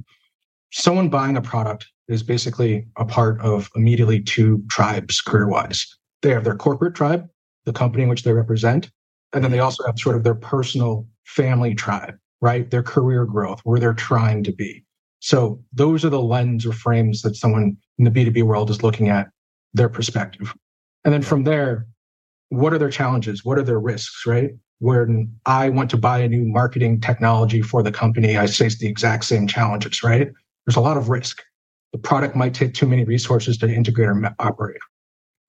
Someone 0.72 1.10
buying 1.10 1.38
a 1.38 1.42
product 1.42 1.88
is 2.08 2.24
basically 2.24 2.88
a 2.98 3.06
part 3.06 3.40
of 3.42 3.70
immediately 3.76 4.22
two 4.22 4.64
tribes 4.70 5.22
career 5.22 5.48
wise. 5.48 5.86
They 6.22 6.30
have 6.32 6.44
their 6.44 6.56
corporate 6.56 6.96
tribe, 6.96 7.28
the 7.66 7.74
company 7.74 8.04
in 8.04 8.10
which 8.10 8.24
they 8.24 8.34
represent, 8.34 8.90
and 9.34 9.44
then 9.44 9.52
they 9.52 9.60
also 9.60 9.86
have 9.86 10.00
sort 10.00 10.16
of 10.16 10.24
their 10.24 10.36
personal 10.36 11.08
family 11.26 11.76
tribe, 11.76 12.16
right? 12.42 12.70
Their 12.70 12.84
career 12.84 13.26
growth, 13.26 13.62
where 13.64 13.80
they're 13.80 13.94
trying 13.94 14.44
to 14.44 14.52
be. 14.52 14.84
So 15.20 15.64
those 15.72 16.04
are 16.04 16.10
the 16.10 16.22
lens 16.22 16.66
or 16.66 16.74
frames 16.74 17.22
that 17.22 17.36
someone 17.36 17.78
in 17.98 18.06
the 18.06 18.12
B2B 18.12 18.44
world 18.44 18.70
is 18.70 18.84
looking 18.84 19.10
at 19.10 19.30
their 19.74 19.90
perspective. 19.90 20.54
And 21.06 21.14
then 21.14 21.22
from 21.22 21.44
there, 21.44 21.86
what 22.50 22.74
are 22.74 22.78
their 22.78 22.90
challenges? 22.90 23.44
What 23.44 23.58
are 23.58 23.64
their 23.64 23.80
risks, 23.80 24.26
right? 24.26 24.52
When 24.80 25.34
I 25.46 25.70
want 25.70 25.90
to 25.92 25.98
buy 25.98 26.20
a 26.20 26.28
new 26.28 26.44
marketing 26.44 27.02
technology 27.02 27.62
for 27.62 27.82
the 27.84 27.92
company, 27.92 28.38
I 28.38 28.48
face 28.48 28.78
the 28.78 28.88
exact 28.88 29.26
same 29.26 29.48
challenges, 29.48 30.04
right? 30.04 30.30
There's 30.66 30.76
a 30.76 30.82
lot 30.82 30.98
of 30.98 31.10
risk. 31.10 31.42
The 31.94 32.00
product 32.00 32.36
might 32.36 32.54
take 32.54 32.74
too 32.74 32.88
many 32.88 33.04
resources 33.04 33.58
to 33.60 33.70
integrate 33.70 34.10
or 34.10 34.36
operate. 34.40 34.82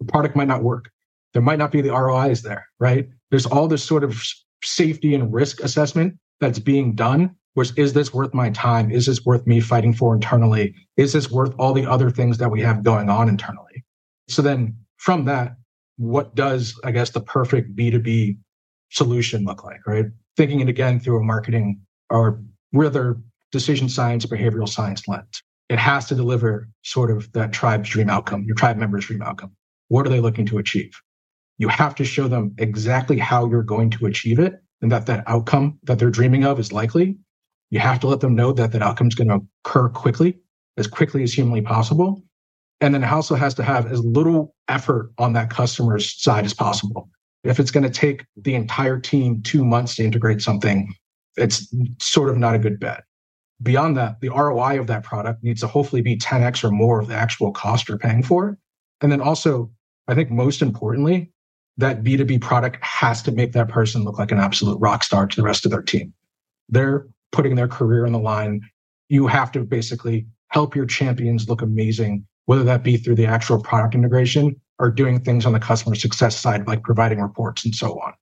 The 0.01 0.07
product 0.07 0.37
might 0.37 0.49
not 0.49 0.63
work. 0.63 0.91
There 1.33 1.43
might 1.43 1.59
not 1.59 1.73
be 1.73 1.81
the 1.81 1.91
ROIs 1.91 2.43
there, 2.43 2.67
right? 2.79 3.09
There's 3.31 3.47
all 3.47 3.67
this 3.67 3.83
sort 3.83 4.05
of 4.05 4.23
safety 4.63 5.15
and 5.15 5.33
risk 5.33 5.63
assessment 5.63 6.15
that's 6.41 6.59
being 6.59 6.95
done. 6.95 7.35
Which 7.55 7.73
is 7.77 7.93
this 7.93 8.13
worth 8.13 8.35
my 8.35 8.51
time? 8.51 8.91
Is 8.91 9.07
this 9.07 9.25
worth 9.25 9.47
me 9.47 9.61
fighting 9.61 9.95
for 9.95 10.15
internally? 10.15 10.75
Is 10.97 11.13
this 11.13 11.31
worth 11.31 11.55
all 11.59 11.73
the 11.73 11.87
other 11.87 12.11
things 12.11 12.39
that 12.39 12.51
we 12.51 12.61
have 12.63 12.83
going 12.83 13.09
on 13.09 13.29
internally? 13.29 13.85
So 14.29 14.43
then 14.43 14.77
from 14.99 15.25
that, 15.27 15.57
what 15.97 16.35
does, 16.35 16.79
I 16.85 16.91
guess, 16.91 17.11
the 17.11 17.21
perfect 17.21 17.77
B2B 17.77 18.37
solution 18.91 19.45
look 19.45 19.65
like, 19.65 19.87
right? 19.87 20.07
Thinking 20.37 20.61
it 20.61 20.69
again 20.69 20.99
through 20.99 21.21
a 21.21 21.23
marketing 21.23 21.81
or 22.11 22.43
rather 22.73 23.17
decision 23.53 23.89
science, 23.89 24.27
behavioral 24.27 24.69
science 24.69 25.07
lens 25.07 25.43
it 25.69 25.79
has 25.79 26.07
to 26.07 26.15
deliver 26.15 26.69
sort 26.83 27.11
of 27.11 27.33
that 27.33 27.53
tribe's 27.53 27.89
dream 27.89 28.11
outcome, 28.11 28.45
your 28.45 28.55
tribe 28.55 28.77
member's 28.77 29.07
dream 29.07 29.23
outcome. 29.23 29.53
What 29.89 30.07
are 30.07 30.11
they 30.11 30.21
looking 30.21 30.47
to 30.47 30.59
achieve? 30.59 30.93
You 31.59 31.69
have 31.69 31.95
to 31.97 32.05
show 32.05 32.29
them 32.29 32.55
exactly 32.59 33.19
how 33.19 33.49
you're 33.49 33.63
going 33.63 33.91
to 33.91 34.07
achieve 34.07 34.39
it 34.39 34.55
and 34.83 34.93
that 34.93 35.07
that 35.07 35.25
outcome 35.27 35.79
that 35.85 35.99
they're 35.99 36.11
dreaming 36.11 36.45
of 36.45 36.59
is 36.59 36.73
likely. 36.73 37.17
You 37.75 37.81
have 37.81 38.01
to 38.01 38.07
let 38.07 38.21
them 38.21 38.35
know 38.35 38.53
that 38.53 38.73
that 38.73 38.83
outcome 38.83 39.09
is 39.09 39.15
going 39.15 39.29
to 39.29 39.41
occur 39.65 39.89
quickly, 39.89 40.39
as 40.77 40.87
quickly 40.87 41.23
as 41.23 41.33
humanly 41.33 41.61
possible. 41.61 42.23
And 42.81 42.95
then 42.95 43.05
it 43.05 43.13
also 43.13 43.35
has 43.35 43.55
to 43.55 43.63
have 43.63 43.91
as 43.91 44.03
little 44.05 44.55
effort 44.69 45.13
on 45.19 45.33
that 45.35 45.51
customer's 45.51 46.21
side 46.21 46.45
as 46.45 46.55
possible. 46.55 47.09
If 47.43 47.61
it's 47.61 47.71
going 47.71 47.85
to 47.85 47.91
take 47.91 48.25
the 48.37 48.55
entire 48.55 48.99
team 48.99 49.43
two 49.43 49.65
months 49.65 49.97
to 49.97 50.05
integrate 50.05 50.41
something, 50.41 50.95
it's 51.37 51.67
sort 51.99 52.31
of 52.31 52.39
not 52.39 52.55
a 52.55 52.59
good 52.59 52.81
bet 52.81 53.05
beyond 53.63 53.97
that, 53.97 54.21
the 54.21 54.29
ROI 54.29 54.79
of 54.79 54.87
that 54.89 55.03
product 55.03 55.43
needs 55.43 55.61
to 55.61 55.67
hopefully 55.67 56.03
be 56.03 56.17
10x 56.17 56.65
or 56.65 56.71
more 56.71 57.01
of 57.01 57.09
the 57.09 57.15
actual 57.15 57.53
cost 57.53 57.89
you're 57.89 57.99
paying 57.99 58.23
for. 58.23 58.59
And 59.01 59.11
then 59.11 59.21
also, 59.21 59.71
I 60.09 60.15
think 60.15 60.31
most 60.31 60.63
importantly, 60.63 61.33
that 61.77 62.05
B2B 62.05 62.41
product 62.41 62.83
has 62.85 63.23
to 63.23 63.33
make 63.33 63.53
that 63.53 63.69
person 63.69 64.05
look 64.05 64.19
like 64.19 64.31
an 64.31 64.39
absolute 64.39 64.79
rock 64.79 65.03
star 65.03 65.27
to 65.27 65.37
the 65.37 65.43
rest 65.43 65.65
of 65.65 65.73
their 65.73 65.83
team. 65.83 66.13
They're 66.69 67.07
putting 67.35 67.57
their 67.57 67.69
career 67.69 68.07
on 68.07 68.13
the 68.13 68.19
line. 68.19 68.61
You 69.09 69.27
have 69.27 69.53
to 69.53 69.65
basically 69.65 70.27
help 70.49 70.77
your 70.77 70.87
champions 70.87 71.49
look 71.49 71.61
amazing, 71.61 72.25
whether 72.47 72.65
that 72.65 72.85
be 72.85 72.97
through 72.97 73.17
the 73.17 73.27
actual 73.27 73.61
product 73.61 73.95
integration 73.95 74.55
or 74.79 74.91
doing 74.91 75.21
things 75.21 75.45
on 75.45 75.53
the 75.53 75.61
customer 75.61 75.97
success 75.97 76.39
side, 76.39 76.67
like 76.67 76.83
providing 76.83 77.21
reports 77.21 77.65
and 77.65 77.75
so 77.75 78.01
on. 78.01 78.13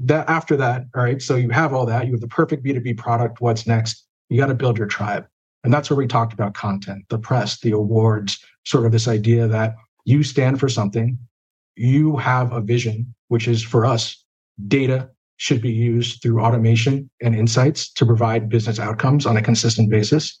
That 0.00 0.28
after 0.28 0.56
that, 0.56 0.86
all 0.96 1.02
right, 1.02 1.20
so 1.20 1.36
you 1.36 1.50
have 1.50 1.72
all 1.72 1.86
that, 1.86 2.06
you 2.06 2.12
have 2.12 2.20
the 2.20 2.28
perfect 2.28 2.64
B2B 2.64 2.96
product. 2.96 3.40
What's 3.40 3.66
next? 3.66 4.06
You 4.30 4.38
got 4.38 4.46
to 4.46 4.54
build 4.54 4.78
your 4.78 4.86
tribe. 4.86 5.26
And 5.62 5.72
that's 5.72 5.88
where 5.88 5.96
we 5.96 6.06
talked 6.06 6.32
about 6.32 6.54
content, 6.54 7.04
the 7.10 7.18
press, 7.18 7.60
the 7.60 7.72
awards, 7.72 8.42
sort 8.64 8.86
of 8.86 8.92
this 8.92 9.08
idea 9.08 9.46
that 9.46 9.76
you 10.04 10.22
stand 10.22 10.58
for 10.58 10.68
something, 10.68 11.18
you 11.76 12.16
have 12.16 12.52
a 12.52 12.60
vision, 12.60 13.14
which 13.28 13.46
is 13.46 13.62
for 13.62 13.84
us, 13.86 14.24
data 14.68 15.10
should 15.36 15.60
be 15.60 15.72
used 15.72 16.22
through 16.22 16.40
automation 16.40 17.10
and 17.22 17.34
insights 17.34 17.92
to 17.92 18.06
provide 18.06 18.48
business 18.48 18.78
outcomes 18.78 19.26
on 19.26 19.36
a 19.36 19.42
consistent 19.42 19.90
basis. 19.90 20.40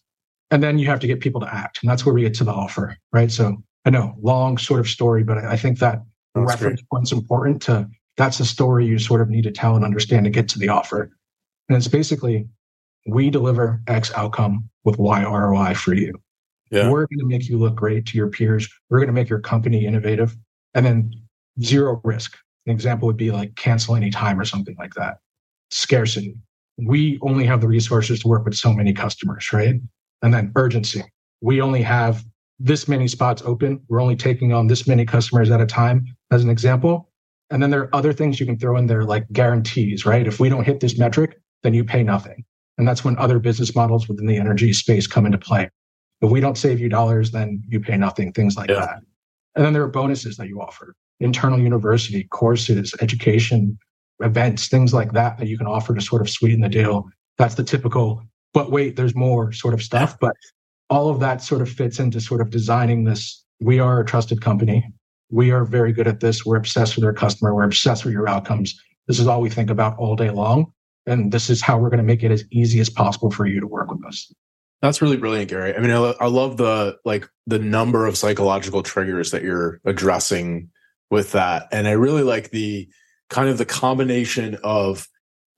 And 0.50 0.62
then 0.62 0.78
you 0.78 0.86
have 0.86 1.00
to 1.00 1.06
get 1.06 1.20
people 1.20 1.40
to 1.40 1.52
act. 1.52 1.80
And 1.82 1.90
that's 1.90 2.06
where 2.06 2.14
we 2.14 2.22
get 2.22 2.34
to 2.34 2.44
the 2.44 2.52
offer, 2.52 2.96
right? 3.12 3.30
So 3.30 3.56
I 3.84 3.90
know 3.90 4.14
long 4.22 4.58
sort 4.58 4.80
of 4.80 4.88
story, 4.88 5.24
but 5.24 5.38
I 5.38 5.56
think 5.56 5.78
that 5.80 6.02
that's 6.34 6.46
reference 6.46 6.80
great. 6.80 6.90
point's 6.90 7.12
important 7.12 7.62
to 7.62 7.88
that's 8.16 8.38
the 8.38 8.44
story 8.44 8.86
you 8.86 8.98
sort 8.98 9.20
of 9.20 9.28
need 9.28 9.42
to 9.42 9.50
tell 9.50 9.74
and 9.74 9.84
understand 9.84 10.24
to 10.24 10.30
get 10.30 10.48
to 10.50 10.58
the 10.58 10.68
offer. 10.68 11.10
And 11.68 11.76
it's 11.76 11.88
basically 11.88 12.46
we 13.06 13.30
deliver 13.30 13.82
X 13.88 14.12
outcome 14.14 14.68
with 14.84 14.98
Y 14.98 15.24
ROI 15.24 15.74
for 15.74 15.94
you. 15.94 16.14
Yeah. 16.70 16.90
We're 16.90 17.06
going 17.06 17.18
to 17.18 17.26
make 17.26 17.48
you 17.48 17.58
look 17.58 17.74
great 17.74 18.06
to 18.06 18.16
your 18.16 18.28
peers. 18.28 18.68
We're 18.88 18.98
going 18.98 19.08
to 19.08 19.12
make 19.12 19.28
your 19.28 19.40
company 19.40 19.84
innovative 19.84 20.36
and 20.74 20.86
then 20.86 21.12
zero 21.62 22.00
risk. 22.04 22.36
An 22.66 22.72
example 22.72 23.06
would 23.06 23.16
be 23.16 23.30
like 23.30 23.54
cancel 23.56 23.96
any 23.96 24.10
time 24.10 24.40
or 24.40 24.44
something 24.44 24.76
like 24.78 24.94
that. 24.94 25.18
Scarcity. 25.70 26.36
We 26.78 27.18
only 27.22 27.44
have 27.44 27.60
the 27.60 27.68
resources 27.68 28.20
to 28.20 28.28
work 28.28 28.44
with 28.44 28.54
so 28.54 28.72
many 28.72 28.92
customers, 28.92 29.52
right? 29.52 29.76
And 30.22 30.34
then 30.34 30.52
urgency. 30.56 31.04
We 31.40 31.60
only 31.60 31.82
have 31.82 32.24
this 32.58 32.88
many 32.88 33.08
spots 33.08 33.42
open. 33.44 33.80
We're 33.88 34.00
only 34.00 34.16
taking 34.16 34.52
on 34.52 34.66
this 34.66 34.86
many 34.86 35.04
customers 35.04 35.50
at 35.50 35.60
a 35.60 35.66
time, 35.66 36.06
as 36.30 36.42
an 36.42 36.50
example. 36.50 37.10
And 37.50 37.62
then 37.62 37.70
there 37.70 37.82
are 37.82 37.94
other 37.94 38.12
things 38.12 38.40
you 38.40 38.46
can 38.46 38.58
throw 38.58 38.76
in 38.76 38.86
there 38.86 39.04
like 39.04 39.30
guarantees, 39.32 40.06
right? 40.06 40.26
If 40.26 40.40
we 40.40 40.48
don't 40.48 40.64
hit 40.64 40.80
this 40.80 40.98
metric, 40.98 41.38
then 41.62 41.74
you 41.74 41.84
pay 41.84 42.02
nothing. 42.02 42.44
And 42.78 42.88
that's 42.88 43.04
when 43.04 43.16
other 43.18 43.38
business 43.38 43.74
models 43.74 44.08
within 44.08 44.26
the 44.26 44.36
energy 44.36 44.72
space 44.72 45.06
come 45.06 45.26
into 45.26 45.38
play. 45.38 45.70
If 46.22 46.30
we 46.30 46.40
don't 46.40 46.56
save 46.56 46.80
you 46.80 46.88
dollars, 46.88 47.30
then 47.30 47.62
you 47.68 47.80
pay 47.80 47.96
nothing, 47.96 48.32
things 48.32 48.56
like 48.56 48.70
yeah. 48.70 48.80
that. 48.80 49.00
And 49.54 49.64
then 49.64 49.72
there 49.72 49.82
are 49.82 49.88
bonuses 49.88 50.36
that 50.38 50.48
you 50.48 50.60
offer 50.60 50.96
internal 51.20 51.58
university 51.58 52.24
courses, 52.24 52.94
education, 53.00 53.78
events, 54.20 54.68
things 54.68 54.92
like 54.94 55.12
that 55.12 55.38
that 55.38 55.48
you 55.48 55.58
can 55.58 55.66
offer 55.66 55.94
to 55.94 56.00
sort 56.00 56.22
of 56.22 56.30
sweeten 56.30 56.60
the 56.60 56.68
deal. 56.68 57.08
That's 57.38 57.54
the 57.54 57.64
typical, 57.64 58.22
but 58.52 58.70
wait, 58.70 58.96
there's 58.96 59.14
more 59.14 59.52
sort 59.52 59.74
of 59.74 59.82
stuff. 59.82 60.16
But 60.20 60.36
all 60.90 61.08
of 61.08 61.20
that 61.20 61.42
sort 61.42 61.62
of 61.62 61.68
fits 61.68 61.98
into 61.98 62.20
sort 62.20 62.40
of 62.40 62.50
designing 62.50 63.04
this. 63.04 63.42
We 63.60 63.78
are 63.78 64.00
a 64.00 64.04
trusted 64.04 64.40
company. 64.40 64.84
we 65.30 65.50
are 65.50 65.64
very 65.64 65.92
good 65.92 66.06
at 66.06 66.20
this. 66.20 66.44
We're 66.44 66.56
obsessed 66.56 66.96
with 66.96 67.04
our 67.04 67.12
customer. 67.12 67.54
We're 67.54 67.64
obsessed 67.64 68.04
with 68.04 68.12
your 68.12 68.28
outcomes. 68.28 68.78
This 69.08 69.18
is 69.18 69.26
all 69.26 69.40
we 69.40 69.50
think 69.50 69.70
about 69.70 69.96
all 69.98 70.16
day 70.16 70.30
long. 70.30 70.72
And 71.06 71.32
this 71.32 71.50
is 71.50 71.60
how 71.60 71.78
we're 71.78 71.90
going 71.90 71.98
to 71.98 72.04
make 72.04 72.22
it 72.22 72.30
as 72.30 72.44
easy 72.50 72.80
as 72.80 72.88
possible 72.88 73.30
for 73.30 73.46
you 73.46 73.60
to 73.60 73.66
work 73.66 73.90
with 73.90 74.04
us. 74.06 74.32
That's 74.80 75.02
really 75.02 75.16
brilliant, 75.16 75.50
Gary. 75.50 75.74
I 75.74 75.80
mean, 75.80 75.90
I, 75.90 76.14
I 76.20 76.26
love 76.26 76.56
the 76.56 76.98
like 77.04 77.28
the 77.46 77.58
number 77.58 78.06
of 78.06 78.16
psychological 78.16 78.82
triggers 78.82 79.30
that 79.30 79.42
you're 79.42 79.80
addressing 79.84 80.70
with 81.10 81.32
that, 81.32 81.68
and 81.72 81.86
I 81.86 81.92
really 81.92 82.22
like 82.22 82.50
the 82.50 82.88
kind 83.30 83.48
of 83.48 83.58
the 83.58 83.64
combination 83.64 84.58
of 84.62 85.06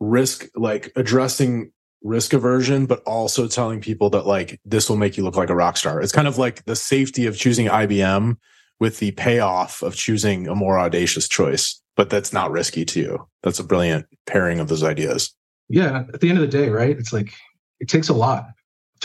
risk, 0.01 0.47
like 0.55 0.93
addressing 0.97 1.73
risk 2.03 2.33
aversion, 2.33 2.87
but 2.87 3.03
also 3.05 3.49
telling 3.49 3.81
people 3.81 4.11
that 4.11 4.27
like 4.27 4.61
this 4.65 4.89
will 4.89 4.97
make 4.97 5.17
you 5.17 5.25
look 5.25 5.37
like 5.37 5.51
a 5.51 5.55
rock 5.55 5.77
star. 5.77 6.01
It's 6.01 6.13
kind 6.13 6.29
of 6.29 6.39
like 6.39 6.65
the 6.65 6.77
safety 6.77 7.27
of 7.27 7.37
choosing 7.37 7.67
IBM 7.67 8.37
with 8.79 8.99
the 8.99 9.13
payoff 9.13 9.83
of 9.83 9.95
choosing 9.95 10.49
a 10.49 10.55
more 10.55 10.79
audacious 10.79 11.29
choice, 11.29 11.81
but 11.97 12.11
that's 12.11 12.33
not 12.33 12.51
risky 12.51 12.85
to 12.85 13.01
you. 13.01 13.29
That's 13.43 13.59
a 13.59 13.65
brilliant 13.65 14.07
pairing 14.27 14.61
of 14.61 14.69
those 14.69 14.83
ideas. 14.83 15.35
Yeah. 15.69 16.05
At 16.13 16.21
the 16.21 16.29
end 16.29 16.39
of 16.39 16.43
the 16.43 16.59
day, 16.59 16.69
right? 16.69 16.97
It's 16.97 17.13
like 17.13 17.33
it 17.81 17.89
takes 17.89 18.09
a 18.09 18.15
lot 18.15 18.47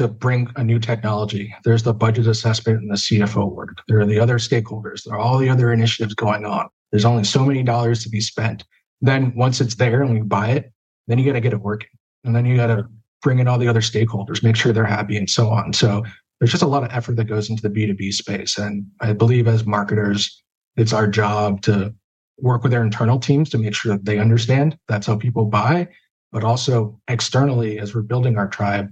to 0.02 0.08
bring 0.08 0.50
a 0.56 0.64
new 0.64 0.80
technology. 0.80 1.54
There's 1.64 1.84
the 1.84 1.94
budget 1.94 2.28
assessment 2.28 2.80
and 2.80 2.90
the 2.90 2.96
CFO 2.96 3.52
work. 3.52 3.78
There 3.88 4.00
are 4.00 4.06
the 4.06 4.20
other 4.20 4.38
stakeholders. 4.38 5.04
There 5.04 5.16
are 5.16 5.20
all 5.20 5.38
the 5.38 5.50
other 5.50 5.72
initiatives 5.72 6.16
going 6.16 6.46
on. 6.46 6.70
There's 6.92 7.06
only 7.06 7.24
so 7.24 7.46
many 7.46 7.64
dollars 7.64 8.04
to 8.04 8.10
be 8.10 8.20
spent. 8.20 8.64
Then 9.02 9.34
once 9.36 9.62
it's 9.62 9.76
there 9.76 10.02
and 10.02 10.14
we 10.14 10.22
buy 10.22 10.50
it, 10.50 10.72
then 11.08 11.20
you 11.20 11.26
got 11.26 11.34
to 11.34 11.42
get 11.42 11.54
it 11.54 11.62
working. 11.62 11.90
And 12.24 12.36
then 12.36 12.46
you 12.46 12.56
got 12.58 12.68
to 12.68 12.88
bring 13.22 13.40
in 13.40 13.48
all 13.48 13.58
the 13.58 13.68
other 13.68 13.82
stakeholders, 13.82 14.44
make 14.44 14.56
sure 14.56 14.74
they're 14.74 14.86
happy 14.86 15.18
and 15.18 15.30
so 15.30 15.50
on. 15.50 15.74
So 15.74 16.04
there's 16.40 16.52
just 16.52 16.64
a 16.64 16.68
lot 16.68 16.84
of 16.84 16.92
effort 16.92 17.16
that 17.18 17.26
goes 17.26 17.50
into 17.50 17.62
the 17.62 17.70
B2B 17.70 18.14
space. 18.14 18.58
And 18.58 18.86
I 19.00 19.14
believe 19.14 19.48
as 19.48 19.66
marketers, 19.66 20.42
it's 20.76 20.94
our 20.94 21.08
job 21.08 21.62
to 21.64 21.94
work 22.40 22.64
with 22.64 22.72
their 22.72 22.84
internal 22.84 23.20
teams 23.20 23.52
to 23.52 23.60
make 23.60 23.76
sure 23.76 23.94
that 23.94 24.06
they 24.06 24.18
understand 24.18 24.78
that's 24.88 25.06
how 25.06 25.16
people 25.16 25.46
buy, 25.46 25.88
but 26.32 26.44
also 26.44 27.00
externally 27.08 27.78
as 27.78 27.94
we're 27.94 28.02
building 28.02 28.38
our 28.38 28.48
tribe, 28.48 28.92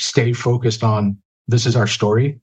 stay 0.00 0.32
focused 0.32 0.82
on 0.82 1.18
this 1.48 1.66
is 1.66 1.76
our 1.76 1.86
story. 1.86 2.40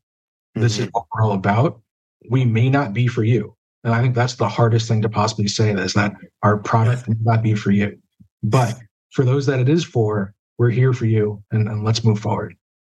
This 0.55 0.75
mm-hmm. 0.75 0.83
is 0.83 0.89
what 0.91 1.05
we're 1.13 1.23
all 1.23 1.33
about. 1.33 1.81
We 2.29 2.45
may 2.45 2.69
not 2.69 2.93
be 2.93 3.07
for 3.07 3.23
you. 3.23 3.55
And 3.83 3.93
I 3.93 4.01
think 4.01 4.15
that's 4.15 4.35
the 4.35 4.49
hardest 4.49 4.87
thing 4.87 5.01
to 5.03 5.09
possibly 5.09 5.47
say 5.47 5.71
is 5.71 5.93
that 5.93 6.13
our 6.43 6.57
product 6.57 7.07
may 7.07 7.15
not 7.21 7.43
be 7.43 7.55
for 7.55 7.71
you. 7.71 7.97
But 8.43 8.77
for 9.11 9.23
those 9.23 9.45
that 9.45 9.59
it 9.59 9.69
is 9.69 9.85
for, 9.85 10.33
we're 10.57 10.69
here 10.69 10.93
for 10.93 11.05
you 11.05 11.43
and, 11.51 11.67
and 11.67 11.83
let's 11.83 12.03
move 12.03 12.19
forward. 12.19 12.55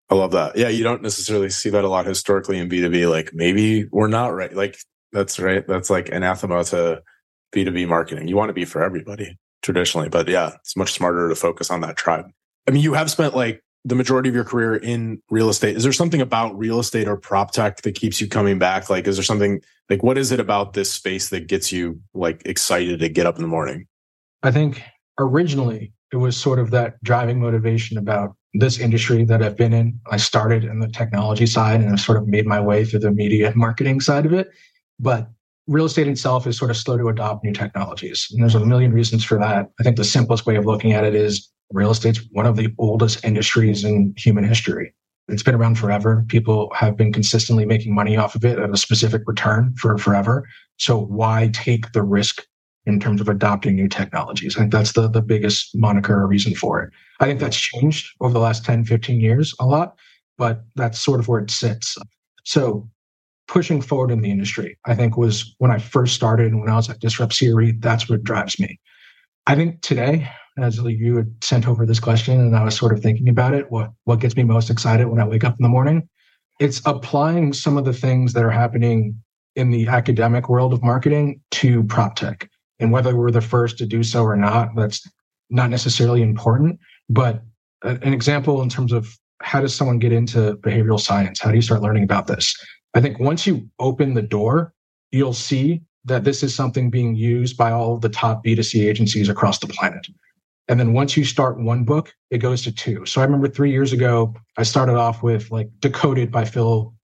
I 0.08 0.16
love 0.16 0.32
that. 0.32 0.56
Yeah, 0.56 0.68
you 0.68 0.82
don't 0.82 1.02
necessarily 1.02 1.50
see 1.50 1.70
that 1.70 1.84
a 1.84 1.88
lot 1.88 2.06
historically 2.06 2.58
in 2.58 2.68
B2B. 2.68 3.08
Like 3.08 3.30
maybe 3.32 3.84
we're 3.92 4.08
not 4.08 4.34
right. 4.34 4.52
Like 4.52 4.76
that's 5.12 5.38
right. 5.38 5.66
That's 5.66 5.90
like 5.90 6.08
anathema 6.10 6.64
to 6.64 7.02
B2B 7.54 7.86
marketing. 7.86 8.26
You 8.26 8.36
want 8.36 8.48
to 8.48 8.54
be 8.54 8.64
for 8.64 8.82
everybody 8.82 9.38
traditionally, 9.62 10.08
but 10.08 10.26
yeah, 10.28 10.54
it's 10.60 10.76
much 10.76 10.92
smarter 10.92 11.28
to 11.28 11.34
focus 11.36 11.70
on 11.70 11.82
that 11.82 11.96
tribe. 11.96 12.26
I 12.66 12.72
mean, 12.72 12.82
you 12.82 12.94
have 12.94 13.10
spent 13.10 13.36
like 13.36 13.62
the 13.84 13.94
majority 13.94 14.28
of 14.28 14.34
your 14.34 14.44
career 14.44 14.76
in 14.76 15.22
real 15.30 15.48
estate. 15.48 15.76
Is 15.76 15.82
there 15.82 15.92
something 15.92 16.20
about 16.20 16.56
real 16.58 16.80
estate 16.80 17.08
or 17.08 17.16
prop 17.16 17.50
tech 17.50 17.82
that 17.82 17.94
keeps 17.94 18.20
you 18.20 18.28
coming 18.28 18.58
back? 18.58 18.90
Like, 18.90 19.06
is 19.06 19.16
there 19.16 19.24
something 19.24 19.60
like 19.88 20.02
what 20.02 20.18
is 20.18 20.32
it 20.32 20.40
about 20.40 20.74
this 20.74 20.92
space 20.92 21.30
that 21.30 21.46
gets 21.46 21.72
you 21.72 22.00
like 22.14 22.42
excited 22.44 23.00
to 23.00 23.08
get 23.08 23.26
up 23.26 23.36
in 23.36 23.42
the 23.42 23.48
morning? 23.48 23.86
I 24.42 24.50
think 24.50 24.82
originally 25.18 25.92
it 26.12 26.16
was 26.16 26.36
sort 26.36 26.58
of 26.58 26.70
that 26.72 27.02
driving 27.02 27.40
motivation 27.40 27.96
about 27.96 28.36
this 28.54 28.78
industry 28.78 29.24
that 29.24 29.42
I've 29.42 29.56
been 29.56 29.72
in. 29.72 29.98
I 30.10 30.16
started 30.16 30.64
in 30.64 30.80
the 30.80 30.88
technology 30.88 31.46
side 31.46 31.80
and 31.80 31.90
I've 31.90 32.00
sort 32.00 32.18
of 32.18 32.26
made 32.26 32.46
my 32.46 32.60
way 32.60 32.84
through 32.84 33.00
the 33.00 33.10
media 33.10 33.52
marketing 33.54 34.00
side 34.00 34.26
of 34.26 34.32
it. 34.32 34.48
But 34.98 35.28
real 35.66 35.84
estate 35.84 36.08
itself 36.08 36.46
is 36.46 36.58
sort 36.58 36.70
of 36.70 36.76
slow 36.76 36.98
to 36.98 37.08
adopt 37.08 37.44
new 37.44 37.52
technologies. 37.52 38.26
And 38.32 38.42
there's 38.42 38.56
a 38.56 38.66
million 38.66 38.92
reasons 38.92 39.24
for 39.24 39.38
that. 39.38 39.70
I 39.78 39.82
think 39.84 39.96
the 39.96 40.04
simplest 40.04 40.46
way 40.46 40.56
of 40.56 40.66
looking 40.66 40.92
at 40.92 41.04
it 41.04 41.14
is 41.14 41.48
real 41.72 41.90
estate's 41.90 42.20
one 42.32 42.46
of 42.46 42.56
the 42.56 42.72
oldest 42.78 43.24
industries 43.24 43.84
in 43.84 44.14
human 44.16 44.44
history. 44.44 44.94
It's 45.28 45.42
been 45.42 45.54
around 45.54 45.76
forever. 45.76 46.24
People 46.28 46.72
have 46.74 46.96
been 46.96 47.12
consistently 47.12 47.64
making 47.64 47.94
money 47.94 48.16
off 48.16 48.34
of 48.34 48.44
it 48.44 48.58
at 48.58 48.70
a 48.70 48.76
specific 48.76 49.22
return 49.26 49.74
for 49.76 49.96
forever. 49.96 50.48
So 50.78 50.98
why 50.98 51.50
take 51.52 51.92
the 51.92 52.02
risk 52.02 52.42
in 52.86 52.98
terms 52.98 53.20
of 53.20 53.28
adopting 53.28 53.76
new 53.76 53.88
technologies. 53.88 54.56
I 54.56 54.60
think 54.60 54.72
that's 54.72 54.92
the, 54.92 55.08
the 55.08 55.22
biggest 55.22 55.76
moniker 55.76 56.14
or 56.14 56.26
reason 56.26 56.54
for 56.54 56.82
it. 56.82 56.92
I 57.20 57.26
think 57.26 57.40
that's 57.40 57.56
changed 57.56 58.10
over 58.20 58.32
the 58.32 58.40
last 58.40 58.64
10, 58.64 58.84
15 58.84 59.20
years 59.20 59.54
a 59.60 59.66
lot, 59.66 59.96
but 60.38 60.64
that's 60.76 60.98
sort 60.98 61.20
of 61.20 61.28
where 61.28 61.40
it 61.40 61.50
sits. 61.50 61.96
So 62.44 62.88
pushing 63.48 63.82
forward 63.82 64.10
in 64.10 64.22
the 64.22 64.30
industry, 64.30 64.78
I 64.86 64.94
think 64.94 65.16
was 65.16 65.54
when 65.58 65.70
I 65.70 65.78
first 65.78 66.14
started 66.14 66.52
and 66.52 66.60
when 66.60 66.70
I 66.70 66.76
was 66.76 66.88
at 66.88 67.00
Disrupt 67.00 67.38
CRE, 67.38 67.72
that's 67.78 68.08
what 68.08 68.24
drives 68.24 68.58
me. 68.58 68.80
I 69.46 69.54
think 69.54 69.82
today, 69.82 70.30
as 70.58 70.78
you 70.78 71.16
had 71.16 71.32
sent 71.42 71.66
over 71.68 71.86
this 71.86 72.00
question 72.00 72.40
and 72.40 72.56
I 72.56 72.64
was 72.64 72.76
sort 72.76 72.92
of 72.92 73.00
thinking 73.00 73.28
about 73.28 73.54
it, 73.54 73.70
what, 73.70 73.90
what 74.04 74.20
gets 74.20 74.36
me 74.36 74.42
most 74.42 74.70
excited 74.70 75.06
when 75.06 75.20
I 75.20 75.26
wake 75.26 75.44
up 75.44 75.56
in 75.58 75.62
the 75.62 75.68
morning? 75.68 76.08
It's 76.58 76.82
applying 76.84 77.52
some 77.52 77.78
of 77.78 77.84
the 77.84 77.92
things 77.92 78.32
that 78.34 78.44
are 78.44 78.50
happening 78.50 79.14
in 79.56 79.70
the 79.70 79.88
academic 79.88 80.48
world 80.48 80.72
of 80.72 80.82
marketing 80.82 81.40
to 81.52 81.82
prop 81.84 82.16
tech. 82.16 82.48
And 82.78 82.92
whether 82.92 83.16
we're 83.16 83.30
the 83.30 83.40
first 83.40 83.78
to 83.78 83.86
do 83.86 84.02
so 84.02 84.24
or 84.24 84.36
not, 84.36 84.74
that's 84.74 85.06
not 85.48 85.70
necessarily 85.70 86.22
important. 86.22 86.78
But 87.08 87.42
an 87.82 88.12
example 88.12 88.62
in 88.62 88.68
terms 88.68 88.92
of 88.92 89.16
how 89.42 89.60
does 89.60 89.74
someone 89.74 89.98
get 89.98 90.12
into 90.12 90.56
behavioral 90.58 91.00
science? 91.00 91.40
How 91.40 91.50
do 91.50 91.56
you 91.56 91.62
start 91.62 91.82
learning 91.82 92.04
about 92.04 92.26
this? 92.26 92.54
I 92.94 93.00
think 93.00 93.18
once 93.18 93.46
you 93.46 93.68
open 93.78 94.14
the 94.14 94.22
door, 94.22 94.74
you'll 95.12 95.32
see 95.32 95.82
that 96.04 96.24
this 96.24 96.42
is 96.42 96.54
something 96.54 96.90
being 96.90 97.14
used 97.14 97.56
by 97.56 97.70
all 97.70 97.94
of 97.94 98.00
the 98.00 98.08
top 98.08 98.44
B2C 98.44 98.86
agencies 98.86 99.28
across 99.28 99.58
the 99.58 99.66
planet. 99.66 100.06
And 100.70 100.78
then 100.78 100.92
once 100.92 101.16
you 101.16 101.24
start 101.24 101.58
one 101.58 101.82
book, 101.82 102.14
it 102.30 102.38
goes 102.38 102.62
to 102.62 102.70
two. 102.70 103.04
So 103.04 103.20
I 103.20 103.24
remember 103.24 103.48
three 103.48 103.72
years 103.72 103.92
ago, 103.92 104.36
I 104.56 104.62
started 104.62 104.94
off 104.94 105.20
with 105.20 105.50
like 105.50 105.68
Decoded 105.80 106.30
by 106.30 106.44
Phil. 106.44 106.94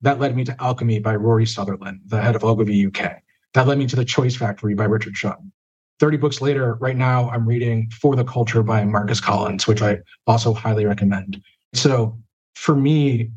That 0.00 0.18
led 0.18 0.34
me 0.34 0.42
to 0.46 0.56
Alchemy 0.60 0.98
by 0.98 1.14
Rory 1.14 1.46
Sutherland, 1.46 2.00
the 2.06 2.20
head 2.20 2.34
of 2.34 2.42
Ogilvy 2.42 2.86
UK. 2.88 3.22
That 3.54 3.68
led 3.68 3.78
me 3.78 3.86
to 3.86 3.94
The 3.94 4.04
Choice 4.04 4.34
Factory 4.34 4.74
by 4.74 4.86
Richard 4.86 5.14
Shotton. 5.14 5.52
30 6.00 6.16
books 6.16 6.40
later, 6.40 6.74
right 6.80 6.96
now, 6.96 7.30
I'm 7.30 7.46
reading 7.46 7.88
For 7.90 8.16
the 8.16 8.24
Culture 8.24 8.64
by 8.64 8.84
Marcus 8.84 9.20
Collins, 9.20 9.68
which 9.68 9.80
I 9.80 10.00
also 10.26 10.52
highly 10.52 10.84
recommend. 10.84 11.40
So 11.72 12.18
for 12.56 12.74
me, 12.74 13.30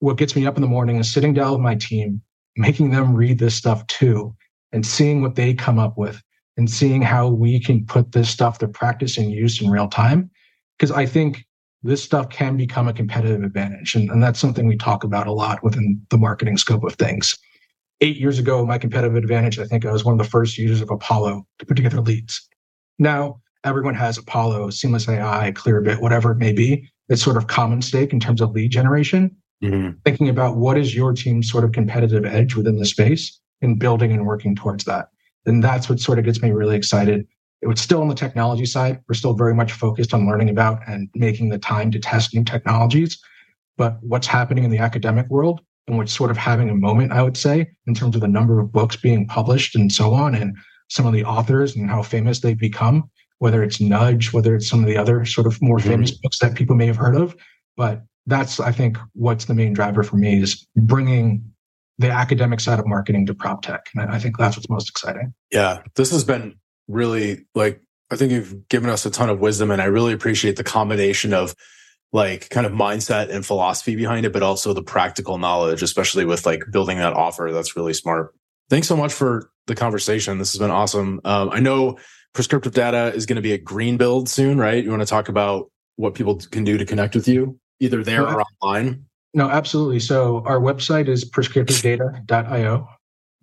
what 0.00 0.18
gets 0.18 0.36
me 0.36 0.46
up 0.46 0.56
in 0.56 0.60
the 0.60 0.68
morning 0.68 0.96
is 0.96 1.10
sitting 1.10 1.32
down 1.32 1.52
with 1.52 1.60
my 1.62 1.76
team, 1.76 2.20
making 2.56 2.90
them 2.90 3.14
read 3.14 3.38
this 3.38 3.54
stuff 3.54 3.86
too, 3.86 4.36
and 4.72 4.84
seeing 4.84 5.22
what 5.22 5.36
they 5.36 5.54
come 5.54 5.78
up 5.78 5.96
with 5.96 6.22
and 6.56 6.70
seeing 6.70 7.02
how 7.02 7.28
we 7.28 7.58
can 7.58 7.84
put 7.86 8.12
this 8.12 8.28
stuff 8.28 8.58
to 8.58 8.68
practice 8.68 9.16
and 9.16 9.32
use 9.32 9.60
in 9.60 9.70
real 9.70 9.88
time. 9.88 10.30
Because 10.78 10.90
I 10.90 11.06
think 11.06 11.44
this 11.82 12.02
stuff 12.02 12.28
can 12.28 12.56
become 12.56 12.88
a 12.88 12.92
competitive 12.92 13.42
advantage. 13.42 13.94
And, 13.94 14.10
and 14.10 14.22
that's 14.22 14.38
something 14.38 14.66
we 14.66 14.76
talk 14.76 15.04
about 15.04 15.26
a 15.26 15.32
lot 15.32 15.62
within 15.62 16.00
the 16.10 16.18
marketing 16.18 16.56
scope 16.56 16.84
of 16.84 16.94
things 16.94 17.36
eight 18.02 18.16
years 18.16 18.38
ago, 18.38 18.66
my 18.66 18.76
competitive 18.76 19.16
advantage, 19.16 19.58
I 19.58 19.64
think 19.64 19.86
I 19.86 19.92
was 19.92 20.04
one 20.04 20.12
of 20.12 20.18
the 20.18 20.30
first 20.30 20.58
users 20.58 20.82
of 20.82 20.90
Apollo 20.90 21.46
to 21.60 21.66
put 21.66 21.76
together 21.76 22.00
leads. 22.00 22.46
Now 22.98 23.40
everyone 23.64 23.94
has 23.94 24.18
Apollo, 24.18 24.70
Seamless 24.70 25.08
AI, 25.08 25.52
Clearbit, 25.52 26.00
whatever 26.00 26.32
it 26.32 26.38
may 26.38 26.52
be. 26.52 26.90
It's 27.08 27.22
sort 27.22 27.36
of 27.36 27.46
common 27.46 27.80
stake 27.80 28.12
in 28.12 28.20
terms 28.20 28.40
of 28.40 28.50
lead 28.50 28.72
generation. 28.72 29.34
Mm-hmm. 29.62 29.98
Thinking 30.04 30.28
about 30.28 30.56
what 30.56 30.76
is 30.76 30.94
your 30.94 31.12
team's 31.12 31.48
sort 31.48 31.62
of 31.62 31.70
competitive 31.70 32.26
edge 32.26 32.56
within 32.56 32.78
the 32.78 32.84
space 32.84 33.38
and 33.62 33.78
building 33.78 34.10
and 34.10 34.26
working 34.26 34.56
towards 34.56 34.84
that. 34.84 35.08
And 35.46 35.62
that's 35.62 35.88
what 35.88 36.00
sort 36.00 36.18
of 36.18 36.24
gets 36.24 36.42
me 36.42 36.50
really 36.50 36.76
excited. 36.76 37.26
It 37.62 37.68
was 37.68 37.80
still 37.80 38.00
on 38.00 38.08
the 38.08 38.14
technology 38.14 38.66
side. 38.66 39.00
We're 39.08 39.14
still 39.14 39.34
very 39.34 39.54
much 39.54 39.72
focused 39.72 40.12
on 40.12 40.26
learning 40.26 40.50
about 40.50 40.80
and 40.86 41.08
making 41.14 41.48
the 41.48 41.58
time 41.58 41.90
to 41.92 41.98
test 41.98 42.34
new 42.34 42.44
technologies. 42.44 43.18
But 43.76 43.98
what's 44.02 44.26
happening 44.26 44.64
in 44.64 44.70
the 44.70 44.78
academic 44.78 45.28
world 45.28 45.60
and 45.86 45.96
what's 45.96 46.12
sort 46.12 46.30
of 46.30 46.36
having 46.36 46.70
a 46.70 46.74
moment, 46.74 47.12
I 47.12 47.22
would 47.22 47.36
say, 47.36 47.70
in 47.86 47.94
terms 47.94 48.14
of 48.14 48.20
the 48.20 48.28
number 48.28 48.60
of 48.60 48.72
books 48.72 48.96
being 48.96 49.26
published 49.26 49.74
and 49.74 49.92
so 49.92 50.12
on, 50.12 50.34
and 50.34 50.56
some 50.88 51.06
of 51.06 51.12
the 51.12 51.24
authors 51.24 51.74
and 51.74 51.88
how 51.88 52.02
famous 52.02 52.40
they've 52.40 52.58
become, 52.58 53.10
whether 53.38 53.62
it's 53.62 53.80
Nudge, 53.80 54.32
whether 54.32 54.54
it's 54.54 54.68
some 54.68 54.80
of 54.80 54.86
the 54.86 54.96
other 54.96 55.24
sort 55.24 55.46
of 55.46 55.60
more 55.62 55.78
mm-hmm. 55.78 55.88
famous 55.88 56.10
books 56.10 56.38
that 56.40 56.54
people 56.54 56.76
may 56.76 56.86
have 56.86 56.96
heard 56.96 57.16
of. 57.16 57.34
But 57.76 58.02
that's, 58.26 58.60
I 58.60 58.72
think, 58.72 58.98
what's 59.14 59.46
the 59.46 59.54
main 59.54 59.72
driver 59.72 60.02
for 60.02 60.16
me 60.16 60.42
is 60.42 60.66
bringing 60.76 61.44
the 61.98 62.10
academic 62.10 62.60
side 62.60 62.78
of 62.78 62.86
marketing 62.86 63.26
to 63.26 63.34
prop 63.34 63.62
tech. 63.62 63.86
And 63.94 64.10
I 64.10 64.18
think 64.18 64.38
that's 64.38 64.56
what's 64.56 64.68
most 64.68 64.88
exciting. 64.88 65.34
Yeah, 65.50 65.82
this 65.94 66.10
has 66.10 66.24
been 66.24 66.56
really 66.88 67.46
like, 67.54 67.80
I 68.10 68.16
think 68.16 68.32
you've 68.32 68.68
given 68.68 68.90
us 68.90 69.06
a 69.06 69.10
ton 69.10 69.28
of 69.28 69.40
wisdom, 69.40 69.70
and 69.70 69.80
I 69.80 69.86
really 69.86 70.12
appreciate 70.12 70.56
the 70.56 70.64
combination 70.64 71.32
of 71.32 71.54
like 72.12 72.50
kind 72.50 72.66
of 72.66 72.72
mindset 72.72 73.30
and 73.30 73.44
philosophy 73.44 73.96
behind 73.96 74.26
it, 74.26 74.32
but 74.32 74.42
also 74.42 74.74
the 74.74 74.82
practical 74.82 75.38
knowledge, 75.38 75.82
especially 75.82 76.24
with 76.24 76.44
like 76.44 76.62
building 76.70 76.98
that 76.98 77.14
offer. 77.14 77.50
That's 77.52 77.74
really 77.74 77.94
smart. 77.94 78.34
Thanks 78.68 78.86
so 78.86 78.96
much 78.96 79.12
for 79.12 79.50
the 79.66 79.74
conversation. 79.74 80.38
This 80.38 80.52
has 80.52 80.58
been 80.58 80.70
awesome. 80.70 81.20
Um, 81.24 81.50
I 81.50 81.60
know 81.60 81.98
prescriptive 82.34 82.74
data 82.74 83.14
is 83.14 83.26
going 83.26 83.36
to 83.36 83.42
be 83.42 83.52
a 83.52 83.58
Greenbuild 83.58 84.28
soon, 84.28 84.58
right? 84.58 84.82
You 84.82 84.90
want 84.90 85.02
to 85.02 85.06
talk 85.06 85.28
about 85.28 85.70
what 85.96 86.14
people 86.14 86.36
can 86.36 86.64
do 86.64 86.76
to 86.78 86.84
connect 86.84 87.14
with 87.14 87.28
you, 87.28 87.58
either 87.80 88.02
there 88.02 88.26
or 88.26 88.42
online? 88.62 89.06
No, 89.34 89.48
absolutely. 89.48 90.00
So 90.00 90.42
our 90.44 90.60
website 90.60 91.08
is 91.08 91.28
prescriptivedata.io. 91.28 92.88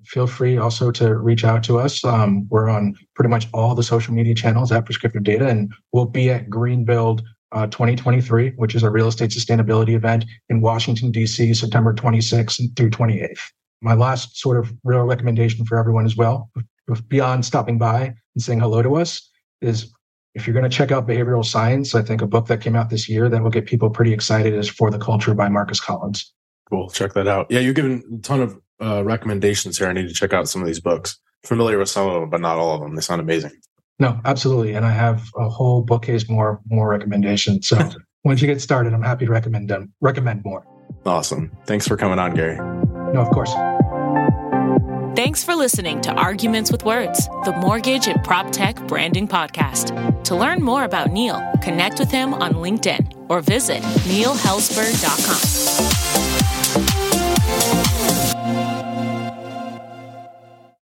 feel 0.06 0.28
free 0.28 0.58
also 0.58 0.92
to 0.92 1.16
reach 1.16 1.44
out 1.44 1.64
to 1.64 1.80
us. 1.80 2.04
Um, 2.06 2.48
we're 2.50 2.70
on 2.70 2.96
pretty 3.16 3.30
much 3.30 3.48
all 3.54 3.74
the 3.76 3.84
social 3.84 4.14
media 4.14 4.36
channels 4.36 4.72
at 4.72 4.86
Prescriptive 4.86 5.24
Data, 5.24 5.48
and 5.48 5.74
we'll 5.92 6.06
be 6.06 6.30
at 6.30 6.50
Greenbuild 6.50 7.22
uh, 7.52 7.66
2023, 7.68 8.52
which 8.58 8.76
is 8.76 8.84
a 8.84 8.90
real 8.90 9.08
estate 9.08 9.32
sustainability 9.32 9.96
event 9.96 10.26
in 10.50 10.62
Washington, 10.62 11.12
D.C., 11.12 11.54
September 11.54 11.94
26th 11.94 12.76
through 12.78 12.92
28th. 12.92 13.40
My 13.82 13.94
last 13.96 14.38
sort 14.38 14.58
of 14.58 14.72
real 14.84 15.04
recommendation 15.04 15.66
for 15.66 15.78
everyone 15.78 16.06
as 16.06 16.16
well, 16.16 16.52
beyond 17.08 17.46
stopping 17.46 17.78
by 17.78 18.14
and 18.36 18.44
saying 18.44 18.60
hello 18.60 18.84
to 18.84 18.96
us, 18.96 19.30
is 19.62 19.92
if 20.40 20.48
you're 20.48 20.54
going 20.54 20.70
to 20.70 20.76
check 20.76 20.92
out 20.92 21.08
behavioral 21.08 21.46
science, 21.46 21.94
I 21.94 22.02
think 22.02 22.22
a 22.22 22.28
book 22.28 22.48
that 22.48 22.62
came 22.62 22.76
out 22.76 22.90
this 22.90 23.10
year 23.10 23.28
that 23.30 23.44
will 23.44 23.50
get 23.50 23.66
people 23.66 23.90
pretty 23.90 24.14
excited 24.14 24.54
is 24.54 24.70
For 24.70 24.90
the 24.90 24.98
Culture 24.98 25.34
by 25.34 25.50
Marcus 25.50 25.80
Collins. 25.80 26.34
Cool. 26.70 26.90
Check 26.90 27.14
that 27.14 27.28
out. 27.28 27.48
Yeah, 27.50 27.60
you've 27.60 27.76
given 27.76 28.04
a 28.14 28.22
ton 28.22 28.42
of 28.42 28.60
uh, 28.82 29.04
recommendations 29.04 29.78
here. 29.78 29.88
I 29.88 29.94
need 29.94 30.08
to 30.08 30.14
check 30.14 30.34
out 30.34 30.48
some 30.48 30.62
of 30.62 30.68
these 30.68 30.80
books. 30.80 31.20
Familiar 31.46 31.78
with 31.78 31.90
some 31.90 32.08
of 32.08 32.22
them, 32.22 32.30
but 32.30 32.42
not 32.42 32.58
all 32.58 32.76
of 32.76 32.82
them. 32.82 32.96
They 32.96 33.02
sound 33.02 33.22
amazing. 33.22 33.52
No, 34.00 34.20
absolutely. 34.24 34.74
And 34.74 34.86
I 34.86 34.92
have 34.92 35.24
a 35.36 35.50
whole 35.50 35.82
bookcase 35.82 36.30
more 36.30 36.62
more 36.70 36.90
recommendations. 36.90 37.68
So 37.68 37.90
once 38.24 38.42
you 38.42 38.48
get 38.48 38.62
started, 38.62 38.94
I'm 38.94 39.04
happy 39.04 39.26
to 39.26 39.32
recommend 39.32 39.70
them. 39.70 39.94
Recommend 40.00 40.44
more. 40.46 40.66
Awesome. 41.06 41.52
Thanks 41.66 41.88
for 41.88 41.98
coming 41.98 42.20
on, 42.20 42.34
Gary. 42.34 42.58
No, 43.14 43.22
of 43.22 43.30
course. 43.30 43.54
Thanks 45.20 45.44
for 45.44 45.54
listening 45.54 46.00
to 46.04 46.14
Arguments 46.14 46.72
with 46.72 46.86
Words, 46.86 47.28
the 47.44 47.52
mortgage 47.60 48.08
and 48.08 48.24
prop 48.24 48.54
tech 48.54 48.78
branding 48.88 49.28
podcast. 49.28 50.24
To 50.24 50.34
learn 50.34 50.64
more 50.64 50.86
about 50.86 51.12
Neil, 51.12 51.46
connect 51.62 52.00
with 52.00 52.10
him 52.10 52.34
on 52.34 52.54
LinkedIn 52.54 53.26
or 53.28 53.42
visit 53.42 53.82
neilhelsper.com. 54.08 56.09